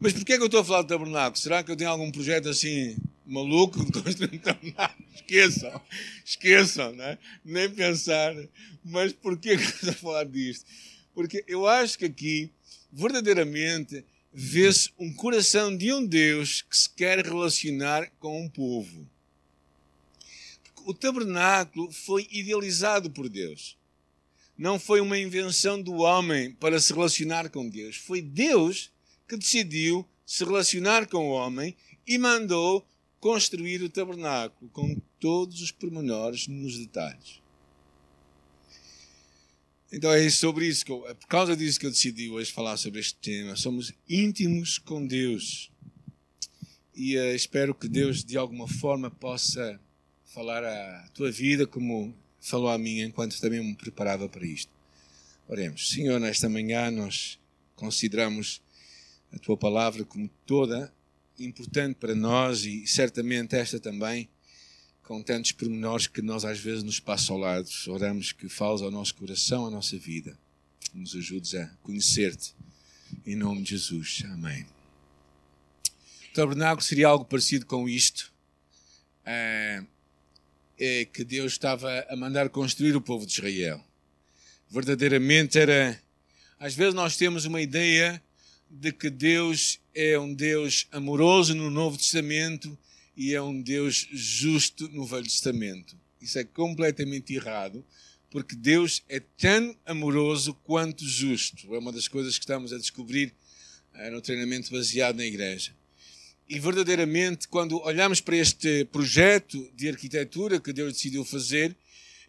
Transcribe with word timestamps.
Mas 0.00 0.14
porquê 0.14 0.32
é 0.32 0.36
que 0.38 0.42
eu 0.42 0.46
estou 0.46 0.62
a 0.62 0.64
falar 0.64 0.80
do 0.80 0.88
tabernáculo? 0.88 1.36
Será 1.36 1.62
que 1.62 1.70
eu 1.70 1.76
tenho 1.76 1.90
algum 1.90 2.10
projeto 2.10 2.48
assim 2.48 2.96
maluco 3.26 3.84
de 3.84 3.92
construir 3.92 4.34
um 4.34 4.38
tabernáculo? 4.38 5.06
Esqueçam, 5.14 5.80
esqueçam, 6.24 6.92
né? 6.92 7.18
nem 7.44 7.68
pensar. 7.68 8.34
Mas 8.82 9.12
porquê 9.12 9.58
que 9.58 9.62
eu 9.62 9.68
estou 9.68 9.90
a 9.90 9.92
falar 9.92 10.24
disto? 10.24 10.64
Porque 11.14 11.44
eu 11.46 11.66
acho 11.66 11.98
que 11.98 12.06
aqui, 12.06 12.50
verdadeiramente, 12.90 14.02
vê-se 14.32 14.88
um 14.98 15.12
coração 15.12 15.76
de 15.76 15.92
um 15.92 16.06
Deus 16.06 16.62
que 16.62 16.78
se 16.78 16.88
quer 16.88 17.22
relacionar 17.22 18.10
com 18.18 18.42
um 18.42 18.48
povo. 18.48 19.06
O 20.86 20.94
tabernáculo 20.94 21.92
foi 21.92 22.26
idealizado 22.30 23.10
por 23.10 23.28
Deus. 23.28 23.76
Não 24.56 24.78
foi 24.78 25.02
uma 25.02 25.18
invenção 25.18 25.80
do 25.80 25.96
homem 25.96 26.52
para 26.52 26.80
se 26.80 26.90
relacionar 26.90 27.50
com 27.50 27.68
Deus. 27.68 27.96
Foi 27.96 28.22
Deus 28.22 28.90
que 29.30 29.36
decidiu 29.36 30.04
se 30.26 30.44
relacionar 30.44 31.06
com 31.06 31.28
o 31.28 31.30
homem 31.30 31.76
e 32.04 32.18
mandou 32.18 32.84
construir 33.20 33.80
o 33.80 33.88
tabernáculo 33.88 34.68
com 34.72 35.00
todos 35.20 35.62
os 35.62 35.70
pormenores 35.70 36.48
nos 36.48 36.76
detalhes. 36.76 37.40
Então 39.92 40.10
é 40.12 40.28
sobre 40.30 40.66
isso, 40.66 40.84
que 40.84 40.90
eu, 40.90 41.06
é 41.08 41.14
por 41.14 41.28
causa 41.28 41.56
disso 41.56 41.78
que 41.78 41.86
eu 41.86 41.90
decidi 41.90 42.28
hoje 42.28 42.50
falar 42.50 42.76
sobre 42.76 42.98
este 42.98 43.14
tema. 43.14 43.54
Somos 43.54 43.92
íntimos 44.08 44.78
com 44.78 45.06
Deus. 45.06 45.70
E 46.94 47.16
uh, 47.16 47.34
espero 47.34 47.72
que 47.72 47.88
Deus 47.88 48.24
de 48.24 48.36
alguma 48.36 48.66
forma 48.66 49.10
possa 49.10 49.80
falar 50.24 50.64
à 50.64 51.08
tua 51.14 51.30
vida 51.30 51.66
como 51.68 52.12
falou 52.40 52.68
à 52.68 52.76
minha 52.76 53.04
enquanto 53.04 53.40
também 53.40 53.62
me 53.62 53.76
preparava 53.76 54.28
para 54.28 54.44
isto. 54.44 54.72
Oremos. 55.48 55.90
Senhor, 55.90 56.18
nesta 56.18 56.48
manhã 56.48 56.90
nós 56.90 57.38
consideramos 57.76 58.60
a 59.32 59.38
tua 59.38 59.56
palavra 59.56 60.04
como 60.04 60.28
toda 60.44 60.92
importante 61.44 61.96
para 61.96 62.14
nós 62.14 62.64
e 62.64 62.86
certamente 62.86 63.56
esta 63.56 63.80
também, 63.80 64.28
com 65.02 65.22
tantos 65.22 65.52
pormenores 65.52 66.06
que 66.06 66.22
nós 66.22 66.44
às 66.44 66.58
vezes 66.58 66.82
nos 66.82 67.00
passam 67.00 67.36
ao 67.36 67.40
lado. 67.40 67.68
Oramos 67.88 68.32
que 68.32 68.48
fales 68.48 68.82
ao 68.82 68.90
nosso 68.90 69.14
coração, 69.14 69.66
à 69.66 69.70
nossa 69.70 69.98
vida. 69.98 70.38
Nos 70.94 71.14
ajudes 71.14 71.54
a 71.54 71.66
conhecer-te. 71.82 72.54
Em 73.26 73.34
nome 73.34 73.62
de 73.62 73.70
Jesus. 73.70 74.22
Amém. 74.26 74.66
O 76.30 76.34
tabernáculo 76.34 76.82
seria 76.82 77.08
algo 77.08 77.24
parecido 77.24 77.66
com 77.66 77.88
isto. 77.88 78.32
É, 79.24 79.82
é 80.78 81.04
que 81.04 81.24
Deus 81.24 81.52
estava 81.52 82.06
a 82.08 82.16
mandar 82.16 82.48
construir 82.48 82.94
o 82.94 83.00
povo 83.00 83.26
de 83.26 83.32
Israel. 83.32 83.84
Verdadeiramente 84.68 85.58
era. 85.58 86.00
Às 86.58 86.74
vezes 86.74 86.94
nós 86.94 87.16
temos 87.16 87.44
uma 87.46 87.60
ideia 87.60 88.22
de 88.70 88.92
que 88.92 89.10
Deus 89.10 89.80
é 89.92 90.16
um 90.18 90.32
Deus 90.32 90.86
amoroso 90.92 91.54
no 91.54 91.70
Novo 91.70 91.96
Testamento 91.96 92.78
e 93.16 93.34
é 93.34 93.42
um 93.42 93.60
Deus 93.60 94.06
justo 94.12 94.88
no 94.90 95.04
Velho 95.04 95.24
Testamento. 95.24 95.98
Isso 96.20 96.38
é 96.38 96.44
completamente 96.44 97.34
errado, 97.34 97.84
porque 98.30 98.54
Deus 98.54 99.02
é 99.08 99.18
tão 99.18 99.76
amoroso 99.84 100.54
quanto 100.62 101.04
justo. 101.04 101.74
É 101.74 101.78
uma 101.78 101.90
das 101.90 102.06
coisas 102.06 102.38
que 102.38 102.44
estamos 102.44 102.72
a 102.72 102.78
descobrir 102.78 103.34
eh, 103.94 104.10
no 104.10 104.20
treinamento 104.20 104.70
baseado 104.70 105.16
na 105.16 105.26
igreja. 105.26 105.74
E 106.48 106.58
verdadeiramente, 106.60 107.48
quando 107.48 107.80
olhamos 107.80 108.20
para 108.20 108.36
este 108.36 108.84
projeto 108.86 109.68
de 109.74 109.88
arquitetura 109.88 110.60
que 110.60 110.72
Deus 110.72 110.92
decidiu 110.92 111.24
fazer, 111.24 111.76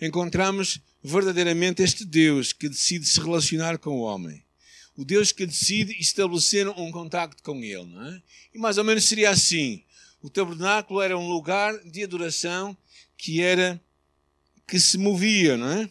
encontramos 0.02 0.80
verdadeiramente 1.04 1.84
este 1.84 2.04
Deus 2.04 2.52
que 2.52 2.70
decide 2.70 3.06
se 3.06 3.20
relacionar 3.20 3.78
com 3.78 3.92
o 3.92 4.02
homem 4.02 4.44
o 5.02 5.06
Deus 5.06 5.32
que 5.32 5.48
decide 5.48 6.00
estabelecer 6.00 6.70
um 6.70 6.92
contacto 6.92 7.42
com 7.42 7.56
Ele. 7.64 7.86
Não 7.86 8.06
é? 8.06 8.22
E 8.54 8.60
mais 8.60 8.78
ou 8.78 8.84
menos 8.84 9.04
seria 9.06 9.32
assim: 9.32 9.84
o 10.22 10.30
tabernáculo 10.30 11.02
era 11.02 11.18
um 11.18 11.28
lugar 11.28 11.76
de 11.84 12.04
adoração 12.04 12.78
que 13.18 13.42
era 13.42 13.82
que 14.68 14.80
se 14.80 15.00
movia, 15.00 15.58
não 15.58 15.72
é? 15.72 15.90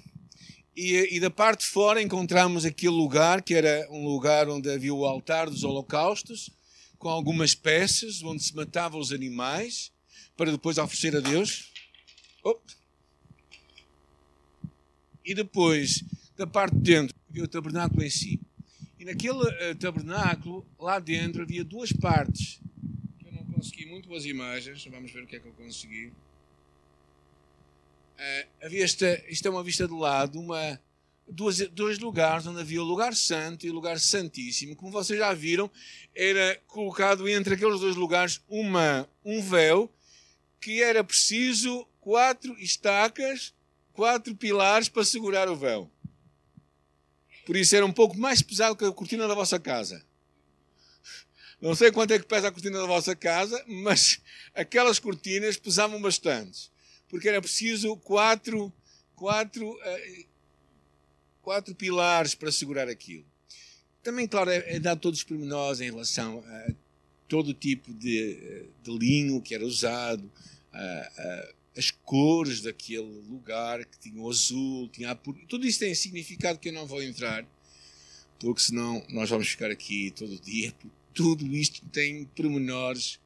E, 0.76 1.16
e 1.16 1.20
da 1.20 1.28
parte 1.28 1.62
de 1.62 1.66
fora 1.66 2.00
encontramos 2.00 2.64
aquele 2.64 2.94
lugar 2.94 3.42
que 3.42 3.52
era 3.52 3.88
um 3.90 4.06
lugar 4.06 4.48
onde 4.48 4.70
havia 4.70 4.94
o 4.94 5.04
altar 5.04 5.50
dos 5.50 5.64
holocaustos, 5.64 6.48
com 6.96 7.08
algumas 7.08 7.52
peças 7.52 8.22
onde 8.22 8.44
se 8.44 8.54
matavam 8.54 9.00
os 9.00 9.12
animais 9.12 9.90
para 10.36 10.52
depois 10.52 10.78
oferecer 10.78 11.16
a 11.16 11.20
Deus. 11.20 11.72
Oh. 12.44 12.56
E 15.24 15.34
depois, 15.34 16.04
da 16.36 16.46
parte 16.46 16.76
de 16.76 16.82
dentro, 16.82 17.16
havia 17.28 17.42
o 17.42 17.48
tabernáculo 17.48 18.04
em 18.04 18.10
si. 18.10 18.40
E 19.00 19.04
naquele 19.06 19.38
uh, 19.38 19.74
tabernáculo, 19.76 20.66
lá 20.78 20.98
dentro, 20.98 21.40
havia 21.40 21.64
duas 21.64 21.90
partes. 21.90 22.60
Eu 23.24 23.32
não 23.32 23.44
consegui 23.46 23.86
muito 23.86 24.06
boas 24.06 24.26
imagens. 24.26 24.84
Vamos 24.84 25.10
ver 25.10 25.22
o 25.22 25.26
que 25.26 25.36
é 25.36 25.40
que 25.40 25.48
eu 25.48 25.54
consegui. 25.54 26.08
Uh, 28.18 28.48
havia 28.62 28.84
esta, 28.84 29.24
isto 29.26 29.48
é 29.48 29.50
uma 29.50 29.64
vista 29.64 29.88
de 29.88 29.94
lado, 29.94 30.38
uma, 30.38 30.78
duas, 31.26 31.66
dois 31.68 31.98
lugares 31.98 32.46
onde 32.46 32.60
havia 32.60 32.82
o 32.82 32.84
lugar 32.84 33.14
santo 33.14 33.66
e 33.66 33.70
o 33.70 33.72
lugar 33.72 33.98
santíssimo. 33.98 34.76
Como 34.76 34.92
vocês 34.92 35.18
já 35.18 35.32
viram, 35.32 35.70
era 36.14 36.60
colocado 36.66 37.26
entre 37.26 37.54
aqueles 37.54 37.80
dois 37.80 37.96
lugares 37.96 38.42
uma, 38.50 39.08
um 39.24 39.40
véu 39.40 39.90
que 40.60 40.82
era 40.82 41.02
preciso 41.02 41.88
quatro 42.02 42.54
estacas, 42.58 43.54
quatro 43.94 44.36
pilares 44.36 44.90
para 44.90 45.06
segurar 45.06 45.48
o 45.48 45.56
véu. 45.56 45.90
Por 47.50 47.56
isso 47.56 47.74
era 47.74 47.84
um 47.84 47.92
pouco 47.92 48.16
mais 48.16 48.40
pesado 48.40 48.76
que 48.76 48.84
a 48.84 48.92
cortina 48.92 49.26
da 49.26 49.34
vossa 49.34 49.58
casa. 49.58 50.06
Não 51.60 51.74
sei 51.74 51.90
quanto 51.90 52.12
é 52.12 52.18
que 52.20 52.24
pesa 52.24 52.46
a 52.46 52.52
cortina 52.52 52.78
da 52.78 52.86
vossa 52.86 53.16
casa, 53.16 53.60
mas 53.66 54.20
aquelas 54.54 55.00
cortinas 55.00 55.56
pesavam 55.56 56.00
bastante. 56.00 56.70
Porque 57.08 57.28
era 57.28 57.42
preciso 57.42 57.96
quatro, 57.96 58.72
quatro, 59.16 59.68
uh, 59.68 60.26
quatro 61.42 61.74
pilares 61.74 62.36
para 62.36 62.52
segurar 62.52 62.88
aquilo. 62.88 63.26
Também, 64.00 64.28
claro, 64.28 64.50
é, 64.50 64.76
é 64.76 64.78
dado 64.78 65.00
todos 65.00 65.18
os 65.18 65.24
pormenores 65.24 65.80
em 65.80 65.90
relação 65.90 66.44
a 66.46 66.72
todo 67.26 67.52
tipo 67.52 67.92
de, 67.92 68.38
eh, 68.44 68.66
de 68.80 68.96
linho 68.96 69.42
que 69.42 69.56
era 69.56 69.66
usado, 69.66 70.30
a, 70.72 71.52
as 71.76 71.90
cores 71.90 72.60
daquele 72.60 73.22
lugar, 73.28 73.84
que 73.84 73.98
tinha 73.98 74.20
o 74.20 74.28
azul, 74.28 74.88
tinha 74.88 75.10
a. 75.12 75.14
Tudo 75.14 75.66
isso 75.66 75.78
tem 75.78 75.94
significado 75.94 76.58
que 76.58 76.68
eu 76.68 76.72
não 76.72 76.86
vou 76.86 77.02
entrar, 77.02 77.46
porque 78.38 78.60
senão 78.60 79.04
nós 79.08 79.30
vamos 79.30 79.48
ficar 79.48 79.70
aqui 79.70 80.10
todo 80.10 80.38
dia. 80.40 80.74
Tudo 81.14 81.46
isto 81.54 81.84
tem 81.86 82.24
pormenores 82.24 83.18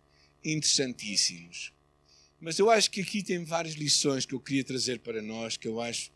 interessantíssimos. 0.44 1.72
Mas 2.40 2.58
eu 2.58 2.70
acho 2.70 2.90
que 2.90 3.00
aqui 3.00 3.22
tem 3.22 3.42
várias 3.44 3.74
lições 3.74 4.26
que 4.26 4.34
eu 4.34 4.40
queria 4.40 4.64
trazer 4.64 5.00
para 5.00 5.22
nós, 5.22 5.56
que 5.56 5.66
eu 5.66 5.80
acho 5.80 6.10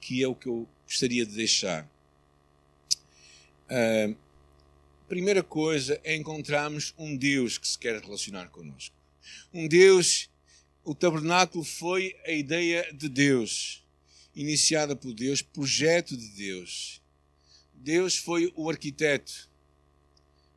que 0.00 0.22
é 0.22 0.28
o 0.28 0.34
que 0.34 0.48
eu 0.48 0.68
gostaria 0.86 1.26
de 1.26 1.34
deixar. 1.34 1.88
A 3.68 4.14
primeira 5.08 5.42
coisa 5.42 6.00
é 6.04 6.14
encontrarmos 6.14 6.94
um 6.96 7.16
Deus 7.16 7.58
que 7.58 7.66
se 7.66 7.78
quer 7.78 8.00
relacionar 8.00 8.48
connosco. 8.48 8.94
Um 9.52 9.66
Deus 9.66 10.30
o 10.84 10.94
tabernáculo 10.94 11.64
foi 11.64 12.16
a 12.26 12.32
ideia 12.32 12.90
de 12.92 13.08
Deus, 13.08 13.84
iniciada 14.34 14.96
por 14.96 15.12
Deus, 15.14 15.42
projeto 15.42 16.16
de 16.16 16.28
Deus. 16.28 17.00
Deus 17.74 18.16
foi 18.16 18.52
o 18.56 18.68
arquiteto. 18.68 19.48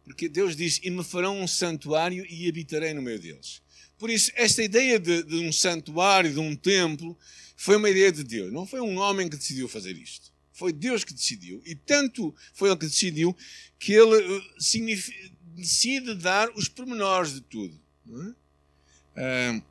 Porque 0.04 0.30
Deus 0.30 0.56
disse: 0.56 0.82
E 0.84 0.90
me 0.90 1.04
farão 1.04 1.42
um 1.42 1.48
santuário 1.48 2.26
e 2.30 2.48
habitarei 2.48 2.94
no 2.94 3.02
meio 3.02 3.20
deles. 3.20 3.62
Por 3.98 4.10
isso, 4.10 4.32
esta 4.36 4.62
ideia 4.62 5.00
de, 5.00 5.24
de 5.24 5.36
um 5.38 5.52
santuário, 5.52 6.32
de 6.32 6.40
um 6.40 6.56
templo, 6.56 7.18
foi 7.56 7.78
uma 7.78 7.90
ideia 7.90 8.12
de 8.12 8.24
Deus. 8.24 8.52
Não 8.52 8.66
foi 8.66 8.82
um 8.82 8.98
homem 8.98 9.30
que 9.30 9.38
decidiu 9.38 9.68
fazer 9.68 9.98
isto. 9.98 10.34
Foi 10.52 10.72
Deus 10.72 11.04
que 11.04 11.14
decidiu. 11.14 11.62
E 11.66 11.76
tanto 11.76 12.36
foi 12.54 12.70
Ele 12.70 12.78
que 12.78 12.86
decidiu 12.86 13.36
que 13.80 13.94
Ele 13.94 14.38
eh, 14.38 15.02
decide 15.56 16.16
dar 16.16 16.50
os 16.52 16.68
pormenores 16.68 17.34
de 17.34 17.42
tudo. 17.42 17.80
Não 18.06 18.30
é? 18.30 18.36
Ah, 19.18 19.62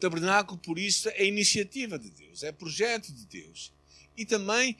tabernáculo, 0.00 0.58
por 0.58 0.78
isso, 0.78 1.08
é 1.10 1.24
iniciativa 1.24 1.98
de 1.98 2.10
Deus, 2.10 2.42
é 2.42 2.50
projeto 2.50 3.12
de 3.12 3.26
Deus. 3.26 3.72
E 4.16 4.24
também 4.24 4.76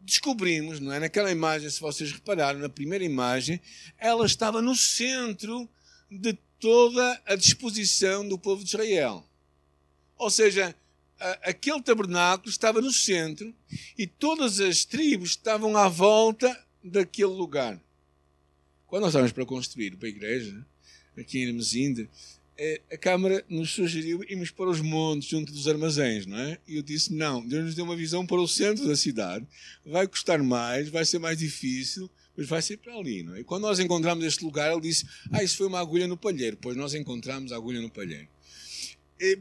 descobrimos, 0.00 0.80
não 0.80 0.92
é? 0.92 0.98
Naquela 0.98 1.30
imagem, 1.30 1.70
se 1.70 1.80
vocês 1.80 2.12
repararam, 2.12 2.58
na 2.58 2.68
primeira 2.68 3.04
imagem, 3.04 3.60
ela 3.98 4.26
estava 4.26 4.60
no 4.60 4.74
centro 4.74 5.68
de 6.10 6.36
toda 6.58 7.22
a 7.26 7.34
disposição 7.34 8.26
do 8.26 8.38
povo 8.38 8.62
de 8.62 8.68
Israel. 8.68 9.26
Ou 10.16 10.30
seja, 10.30 10.74
aquele 11.42 11.82
tabernáculo 11.82 12.50
estava 12.50 12.80
no 12.80 12.92
centro 12.92 13.54
e 13.96 14.06
todas 14.06 14.60
as 14.60 14.84
tribos 14.84 15.30
estavam 15.30 15.76
à 15.76 15.88
volta 15.88 16.64
daquele 16.82 17.32
lugar. 17.32 17.80
Quando 18.86 19.02
nós 19.02 19.10
estávamos 19.10 19.32
para 19.32 19.46
construir 19.46 19.94
uma 19.94 20.08
igreja, 20.08 20.66
aqui 21.16 21.42
em 21.42 21.52
Mesinde, 21.52 22.02
é, 22.02 22.08
a 22.92 22.96
Câmara 22.96 23.44
nos 23.48 23.70
sugeriu 23.70 24.22
irmos 24.28 24.50
para 24.50 24.68
os 24.68 24.80
montes, 24.80 25.28
junto 25.28 25.52
dos 25.52 25.66
armazéns, 25.66 26.26
não 26.26 26.38
é? 26.38 26.58
E 26.68 26.76
eu 26.76 26.82
disse: 26.82 27.12
não, 27.12 27.46
Deus 27.46 27.64
nos 27.64 27.74
deu 27.74 27.84
uma 27.84 27.96
visão 27.96 28.26
para 28.26 28.40
o 28.40 28.46
centro 28.46 28.86
da 28.86 28.96
cidade. 28.96 29.46
Vai 29.84 30.06
custar 30.06 30.42
mais, 30.42 30.88
vai 30.88 31.04
ser 31.04 31.18
mais 31.18 31.38
difícil, 31.38 32.10
Mas 32.36 32.46
vai 32.46 32.62
ser 32.62 32.76
para 32.78 32.94
ali, 32.94 33.22
não 33.22 33.34
é? 33.34 33.40
E 33.40 33.44
quando 33.44 33.62
nós 33.62 33.78
encontramos 33.78 34.24
este 34.24 34.44
lugar, 34.44 34.70
ele 34.70 34.80
disse: 34.82 35.06
Ah, 35.30 35.42
isso 35.42 35.56
foi 35.56 35.66
uma 35.66 35.80
agulha 35.80 36.06
no 36.06 36.16
palheiro. 36.16 36.56
Pois 36.60 36.76
nós 36.76 36.94
encontramos 36.94 37.52
a 37.52 37.56
agulha 37.56 37.80
no 37.80 37.90
palheiro. 37.90 38.28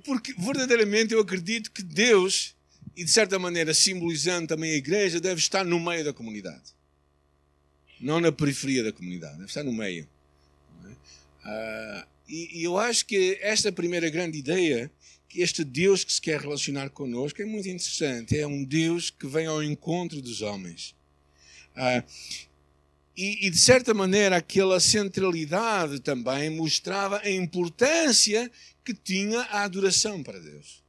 Porque 0.04 0.34
verdadeiramente 0.34 1.14
eu 1.14 1.20
acredito 1.20 1.72
que 1.72 1.82
Deus, 1.82 2.56
e 2.96 3.04
de 3.04 3.12
certa 3.12 3.40
maneira 3.40 3.74
simbolizando 3.74 4.48
também 4.48 4.72
a 4.72 4.76
igreja, 4.76 5.20
deve 5.20 5.40
estar 5.40 5.66
no 5.66 5.80
meio 5.80 6.04
da 6.04 6.14
comunidade. 6.14 6.74
Não 8.00 8.20
na 8.20 8.32
periferia 8.32 8.84
da 8.84 8.92
comunidade, 8.92 9.34
deve 9.34 9.48
estar 9.48 9.64
no 9.64 9.74
meio. 9.74 10.08
Ah, 11.44 12.08
e, 12.28 12.60
e 12.60 12.64
eu 12.64 12.78
acho 12.78 13.06
que 13.06 13.38
esta 13.42 13.72
primeira 13.72 14.10
grande 14.10 14.38
ideia 14.38 14.92
que 15.28 15.42
este 15.42 15.64
Deus 15.64 16.04
que 16.04 16.12
se 16.12 16.22
quer 16.22 16.42
relacionar 16.42 16.90
connosco 16.90 17.42
é 17.42 17.46
muito 17.46 17.68
interessante. 17.70 18.38
É 18.38 18.46
um 18.46 18.64
Deus 18.64 19.10
que 19.10 19.28
vem 19.28 19.46
ao 19.46 19.64
encontro 19.64 20.22
dos 20.22 20.42
homens. 20.42 20.94
Ah, 21.76 22.04
e, 23.16 23.48
e, 23.48 23.50
de 23.50 23.58
certa 23.58 23.94
maneira, 23.94 24.38
aquela 24.38 24.80
centralidade 24.80 26.00
também 26.00 26.50
mostrava 26.50 27.20
a 27.20 27.30
importância 27.30 28.50
que 28.84 28.94
tinha 28.94 29.42
a 29.42 29.64
adoração 29.64 30.24
para 30.24 30.40
Deus. 30.40 30.84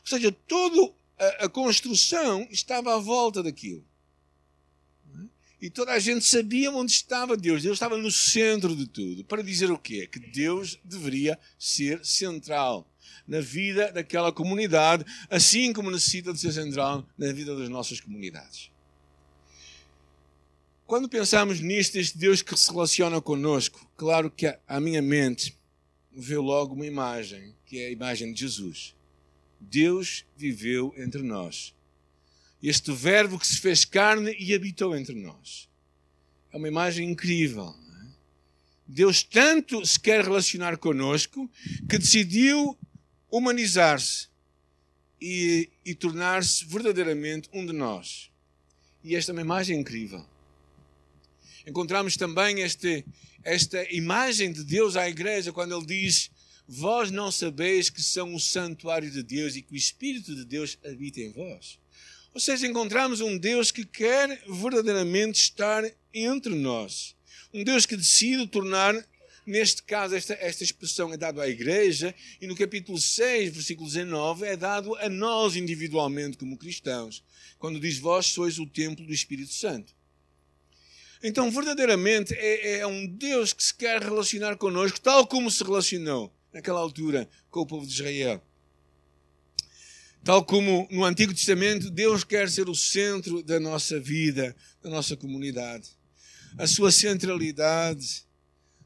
Ou 0.00 0.06
seja, 0.06 0.32
toda 0.46 0.92
a, 1.18 1.44
a 1.44 1.48
construção 1.48 2.46
estava 2.50 2.94
à 2.94 2.98
volta 2.98 3.42
daquilo. 3.42 3.84
E 5.62 5.70
toda 5.70 5.92
a 5.92 5.98
gente 6.00 6.24
sabia 6.24 6.72
onde 6.72 6.90
estava 6.90 7.36
Deus. 7.36 7.62
Deus 7.62 7.76
estava 7.76 7.96
no 7.96 8.10
centro 8.10 8.74
de 8.74 8.84
tudo. 8.84 9.24
Para 9.24 9.44
dizer 9.44 9.70
o 9.70 9.78
quê? 9.78 10.08
Que 10.08 10.18
Deus 10.18 10.76
deveria 10.82 11.38
ser 11.56 12.04
central 12.04 12.92
na 13.28 13.40
vida 13.40 13.92
daquela 13.92 14.32
comunidade, 14.32 15.04
assim 15.30 15.72
como 15.72 15.88
necessita 15.88 16.32
de 16.32 16.40
ser 16.40 16.52
central 16.52 17.08
na 17.16 17.32
vida 17.32 17.56
das 17.56 17.68
nossas 17.68 18.00
comunidades. 18.00 18.72
Quando 20.84 21.08
pensamos 21.08 21.60
nisto, 21.60 21.96
este 21.96 22.18
Deus 22.18 22.42
que 22.42 22.56
se 22.58 22.68
relaciona 22.72 23.20
conosco, 23.20 23.88
claro 23.96 24.32
que 24.32 24.52
a 24.66 24.80
minha 24.80 25.00
mente 25.00 25.56
vê 26.10 26.38
logo 26.38 26.74
uma 26.74 26.86
imagem, 26.86 27.54
que 27.64 27.78
é 27.78 27.86
a 27.86 27.90
imagem 27.90 28.32
de 28.32 28.40
Jesus. 28.40 28.96
Deus 29.60 30.26
viveu 30.36 30.92
entre 30.96 31.22
nós. 31.22 31.72
Este 32.62 32.92
verbo 32.92 33.38
que 33.38 33.46
se 33.46 33.58
fez 33.58 33.84
carne 33.84 34.36
e 34.38 34.54
habitou 34.54 34.96
entre 34.96 35.14
nós. 35.14 35.68
É 36.52 36.56
uma 36.56 36.68
imagem 36.68 37.10
incrível. 37.10 37.74
É? 38.02 38.06
Deus 38.86 39.22
tanto 39.22 39.84
se 39.84 39.98
quer 39.98 40.22
relacionar 40.22 40.76
conosco 40.76 41.50
que 41.88 41.98
decidiu 41.98 42.78
humanizar-se 43.30 44.28
e, 45.20 45.70
e 45.84 45.94
tornar-se 45.94 46.64
verdadeiramente 46.64 47.48
um 47.52 47.64
de 47.64 47.72
nós. 47.72 48.30
E 49.02 49.16
esta 49.16 49.32
é 49.32 49.34
uma 49.34 49.40
imagem 49.40 49.80
incrível. 49.80 50.24
Encontramos 51.66 52.16
também 52.16 52.60
este, 52.60 53.04
esta 53.42 53.82
imagem 53.92 54.52
de 54.52 54.62
Deus 54.62 54.96
à 54.96 55.08
igreja 55.08 55.52
quando 55.52 55.76
ele 55.76 55.86
diz: 55.86 56.30
Vós 56.66 57.10
não 57.10 57.30
sabeis 57.30 57.88
que 57.88 58.02
são 58.02 58.34
o 58.34 58.40
santuário 58.40 59.10
de 59.10 59.22
Deus 59.22 59.56
e 59.56 59.62
que 59.62 59.72
o 59.72 59.76
Espírito 59.76 60.34
de 60.34 60.44
Deus 60.44 60.78
habita 60.84 61.20
em 61.20 61.30
vós. 61.30 61.78
Ou 62.34 62.40
seja, 62.40 62.66
encontramos 62.66 63.20
um 63.20 63.36
Deus 63.36 63.70
que 63.70 63.84
quer 63.84 64.42
verdadeiramente 64.48 65.42
estar 65.42 65.84
entre 66.14 66.54
nós. 66.54 67.14
Um 67.52 67.62
Deus 67.62 67.84
que 67.84 67.94
decide 67.94 68.46
tornar, 68.46 68.94
neste 69.46 69.82
caso, 69.82 70.14
esta, 70.14 70.32
esta 70.34 70.64
expressão 70.64 71.12
é 71.12 71.18
dada 71.18 71.42
à 71.42 71.48
igreja, 71.48 72.14
e 72.40 72.46
no 72.46 72.56
capítulo 72.56 72.98
6, 72.98 73.52
versículo 73.52 73.86
19, 73.86 74.46
é 74.46 74.56
dado 74.56 74.94
a 74.96 75.10
nós 75.10 75.56
individualmente 75.56 76.38
como 76.38 76.56
cristãos, 76.56 77.22
quando 77.58 77.78
diz: 77.78 77.98
Vós 77.98 78.26
sois 78.26 78.58
o 78.58 78.66
templo 78.66 79.04
do 79.04 79.12
Espírito 79.12 79.52
Santo. 79.52 79.94
Então, 81.22 81.50
verdadeiramente, 81.50 82.34
é, 82.34 82.78
é 82.78 82.86
um 82.86 83.06
Deus 83.06 83.52
que 83.52 83.62
se 83.62 83.74
quer 83.74 84.00
relacionar 84.00 84.56
connosco, 84.56 85.00
tal 85.00 85.26
como 85.26 85.50
se 85.50 85.62
relacionou 85.62 86.34
naquela 86.50 86.80
altura 86.80 87.28
com 87.50 87.60
o 87.60 87.66
povo 87.66 87.86
de 87.86 87.92
Israel. 87.92 88.42
Tal 90.24 90.44
como 90.44 90.86
no 90.90 91.04
Antigo 91.04 91.34
Testamento, 91.34 91.90
Deus 91.90 92.22
quer 92.22 92.48
ser 92.48 92.68
o 92.68 92.74
centro 92.74 93.42
da 93.42 93.58
nossa 93.58 93.98
vida, 93.98 94.54
da 94.80 94.88
nossa 94.88 95.16
comunidade. 95.16 95.90
A 96.56 96.66
sua 96.66 96.92
centralidade 96.92 98.24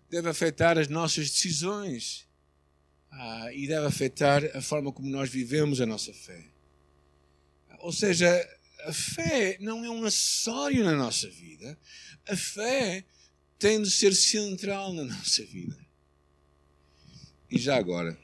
deve 0.08 0.28
afetar 0.30 0.78
as 0.78 0.88
nossas 0.88 1.30
decisões 1.30 2.26
ah, 3.10 3.52
e 3.52 3.66
deve 3.66 3.86
afetar 3.86 4.44
a 4.56 4.62
forma 4.62 4.90
como 4.90 5.10
nós 5.10 5.28
vivemos 5.28 5.80
a 5.80 5.86
nossa 5.86 6.12
fé. 6.14 6.42
Ou 7.80 7.92
seja, 7.92 8.26
a 8.84 8.92
fé 8.92 9.58
não 9.60 9.84
é 9.84 9.90
um 9.90 10.04
acessório 10.04 10.84
na 10.84 10.94
nossa 10.94 11.28
vida, 11.28 11.78
a 12.26 12.36
fé 12.36 13.04
tem 13.58 13.82
de 13.82 13.90
ser 13.90 14.14
central 14.14 14.94
na 14.94 15.04
nossa 15.04 15.44
vida. 15.44 15.76
E 17.50 17.58
já 17.58 17.76
agora, 17.76 18.18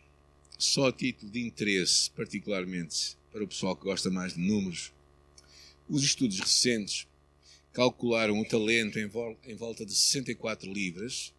só 0.62 0.88
a 0.88 0.92
título 0.92 1.30
de 1.30 1.40
interesse, 1.40 2.08
particularmente 2.12 3.16
para 3.32 3.42
o 3.42 3.48
pessoal 3.48 3.74
que 3.74 3.82
gosta 3.82 4.10
mais 4.10 4.34
de 4.34 4.40
números, 4.40 4.92
os 5.88 6.04
estudos 6.04 6.38
recentes 6.38 7.06
calcularam 7.72 8.38
o 8.38 8.44
talento 8.44 8.98
em 8.98 9.56
volta 9.56 9.84
de 9.84 9.92
64 9.92 10.72
libras, 10.72 11.32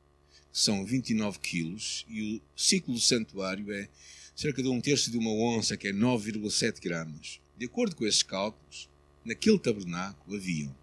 que 0.51 0.59
são 0.59 0.85
29 0.85 1.39
quilos, 1.39 2.05
e 2.09 2.35
o 2.35 2.41
ciclo 2.55 2.93
do 2.93 2.99
santuário 2.99 3.71
é 3.71 3.87
cerca 4.35 4.61
de 4.61 4.67
um 4.67 4.81
terço 4.81 5.09
de 5.09 5.17
uma 5.17 5.31
onça, 5.31 5.77
que 5.77 5.87
é 5.87 5.93
9,7 5.93 6.81
gramas. 6.81 7.39
De 7.57 7.65
acordo 7.65 7.95
com 7.95 8.05
esses 8.05 8.23
cálculos, 8.23 8.89
naquele 9.23 9.57
tabernáculo 9.57 10.35
haviam 10.35 10.75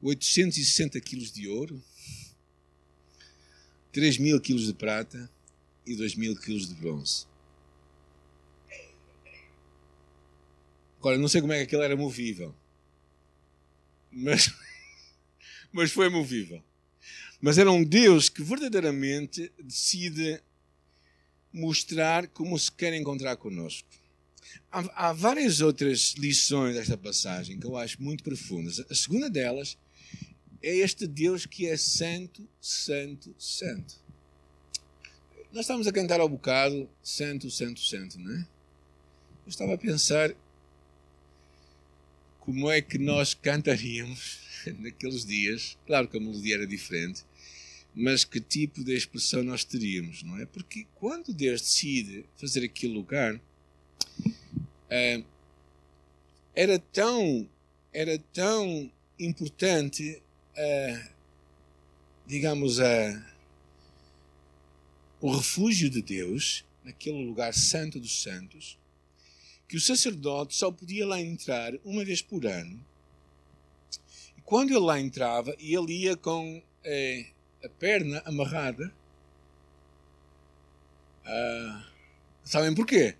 860 0.00 0.98
quilos 1.00 1.30
de 1.30 1.48
ouro, 1.48 1.82
3 3.92 4.16
mil 4.18 4.40
quilos 4.40 4.66
de 4.66 4.72
prata 4.72 5.30
e 5.88 5.96
2 5.96 6.14
mil 6.14 6.36
quilos 6.36 6.68
de 6.68 6.74
bronze. 6.74 7.26
Agora, 10.98 11.16
não 11.16 11.28
sei 11.28 11.40
como 11.40 11.52
é 11.52 11.58
que 11.58 11.62
aquilo 11.62 11.82
era 11.82 11.96
movível, 11.96 12.54
mas, 14.10 14.52
mas 15.72 15.90
foi 15.92 16.08
movível. 16.08 16.62
Mas 17.40 17.56
era 17.56 17.70
um 17.70 17.84
Deus 17.84 18.28
que 18.28 18.42
verdadeiramente 18.42 19.52
decide 19.62 20.42
mostrar 21.52 22.26
como 22.28 22.58
se 22.58 22.70
quer 22.70 22.92
encontrar 22.94 23.36
conosco. 23.36 23.88
Há, 24.70 25.08
há, 25.08 25.12
várias 25.12 25.60
outras 25.60 26.14
lições 26.18 26.74
desta 26.74 26.96
passagem 26.96 27.58
que 27.58 27.66
eu 27.66 27.76
acho 27.76 28.02
muito 28.02 28.24
profundas. 28.24 28.80
A 28.90 28.94
segunda 28.94 29.30
delas 29.30 29.78
é 30.60 30.74
este 30.76 31.06
Deus 31.06 31.46
que 31.46 31.66
é 31.66 31.76
santo, 31.76 32.46
santo, 32.60 33.34
santo. 33.38 34.07
Nós 35.52 35.62
estamos 35.62 35.86
a 35.86 35.92
cantar 35.92 36.20
ao 36.20 36.28
bocado 36.28 36.88
santo, 37.02 37.50
santo, 37.50 37.80
santo, 37.80 38.18
não 38.18 38.34
é? 38.34 38.40
Eu 39.46 39.48
estava 39.48 39.74
a 39.74 39.78
pensar 39.78 40.34
como 42.40 42.70
é 42.70 42.82
que 42.82 42.98
nós 42.98 43.34
cantaríamos 43.34 44.40
naqueles 44.78 45.24
dias. 45.24 45.78
Claro 45.86 46.06
que 46.06 46.16
a 46.16 46.20
melodia 46.20 46.56
era 46.56 46.66
diferente, 46.66 47.24
mas 47.94 48.24
que 48.24 48.40
tipo 48.40 48.84
de 48.84 48.94
expressão 48.94 49.42
nós 49.42 49.64
teríamos, 49.64 50.22
não 50.22 50.38
é? 50.38 50.44
Porque 50.44 50.86
quando 50.94 51.32
Deus 51.32 51.62
decide 51.62 52.26
fazer 52.36 52.64
aquele 52.64 52.92
lugar, 52.92 53.40
é, 54.90 55.22
era 56.54 56.78
tão 56.78 57.48
era 57.92 58.18
tão 58.32 58.92
importante 59.18 60.22
digamos, 62.26 62.78
a, 62.78 63.26
o 65.20 65.34
refúgio 65.36 65.90
de 65.90 66.00
Deus, 66.00 66.64
naquele 66.84 67.24
lugar 67.24 67.52
santo 67.52 67.98
dos 67.98 68.22
santos, 68.22 68.78
que 69.68 69.76
o 69.76 69.80
sacerdote 69.80 70.54
só 70.54 70.70
podia 70.70 71.06
lá 71.06 71.20
entrar 71.20 71.74
uma 71.84 72.04
vez 72.04 72.22
por 72.22 72.46
ano. 72.46 72.82
E 74.36 74.40
quando 74.42 74.70
ele 74.70 74.78
lá 74.78 74.98
entrava, 74.98 75.54
ele 75.58 75.92
ia 75.92 76.16
com 76.16 76.62
eh, 76.84 77.26
a 77.62 77.68
perna 77.68 78.22
amarrada. 78.24 78.92
Ah, 81.24 81.86
sabem 82.44 82.74
porquê? 82.74 83.16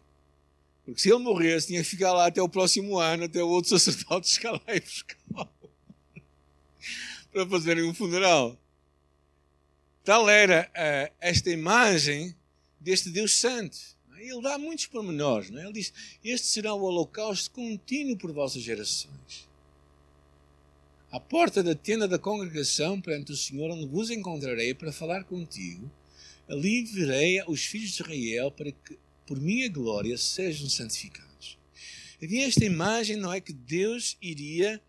Porque 0.85 1.03
se 1.03 1.11
ele 1.11 1.19
morresse, 1.19 1.67
tinha 1.67 1.83
que 1.83 1.89
ficar 1.89 2.15
lá 2.15 2.29
até 2.29 2.41
o 2.41 2.49
próximo 2.49 2.99
ano, 2.99 3.25
até 3.25 3.43
o 3.43 3.49
outro 3.49 3.69
sacerdote 3.79 4.31
chegar 4.31 4.53
lá 4.53 4.75
e 4.75 4.81
buscar 4.81 5.19
para 7.31 7.47
fazerem 7.47 7.85
um 7.85 7.93
funeral. 7.93 8.59
Tal 10.09 10.27
era 10.31 10.67
uh, 10.71 11.15
esta 11.21 11.51
imagem 11.51 12.35
deste 12.81 13.11
Deus 13.11 13.37
Santo. 13.37 13.77
Ele 14.17 14.41
dá 14.41 14.57
muitos 14.57 14.87
pormenores. 14.87 15.51
Não 15.51 15.61
é? 15.61 15.65
Ele 15.65 15.75
diz: 15.75 15.93
Este 16.25 16.47
será 16.47 16.73
o 16.73 16.81
holocausto 16.81 17.51
contínuo 17.51 18.17
por 18.17 18.33
vossas 18.33 18.63
gerações. 18.63 19.47
À 21.13 21.21
porta 21.21 21.63
da 21.63 21.75
tenda 21.75 22.09
da 22.09 22.19
congregação, 22.19 22.99
perante 23.03 23.33
o 23.33 23.37
Senhor, 23.37 23.71
onde 23.71 23.85
vos 23.85 24.09
encontrarei 24.09 24.73
para 24.73 24.91
falar 24.91 25.25
contigo, 25.25 25.93
ali 26.49 26.85
verei 26.85 27.43
os 27.47 27.67
filhos 27.67 27.91
de 27.91 28.01
Israel 28.01 28.51
para 28.51 28.73
que, 28.73 28.99
por 29.27 29.39
minha 29.39 29.69
glória, 29.69 30.17
sejam 30.17 30.71
santificados. 30.71 31.59
Havia 32.23 32.47
esta 32.49 32.65
imagem, 32.65 33.19
não 33.19 33.31
é? 33.31 33.43
Que 33.43 33.53
Deus 33.53 34.17
iria, 34.23 34.81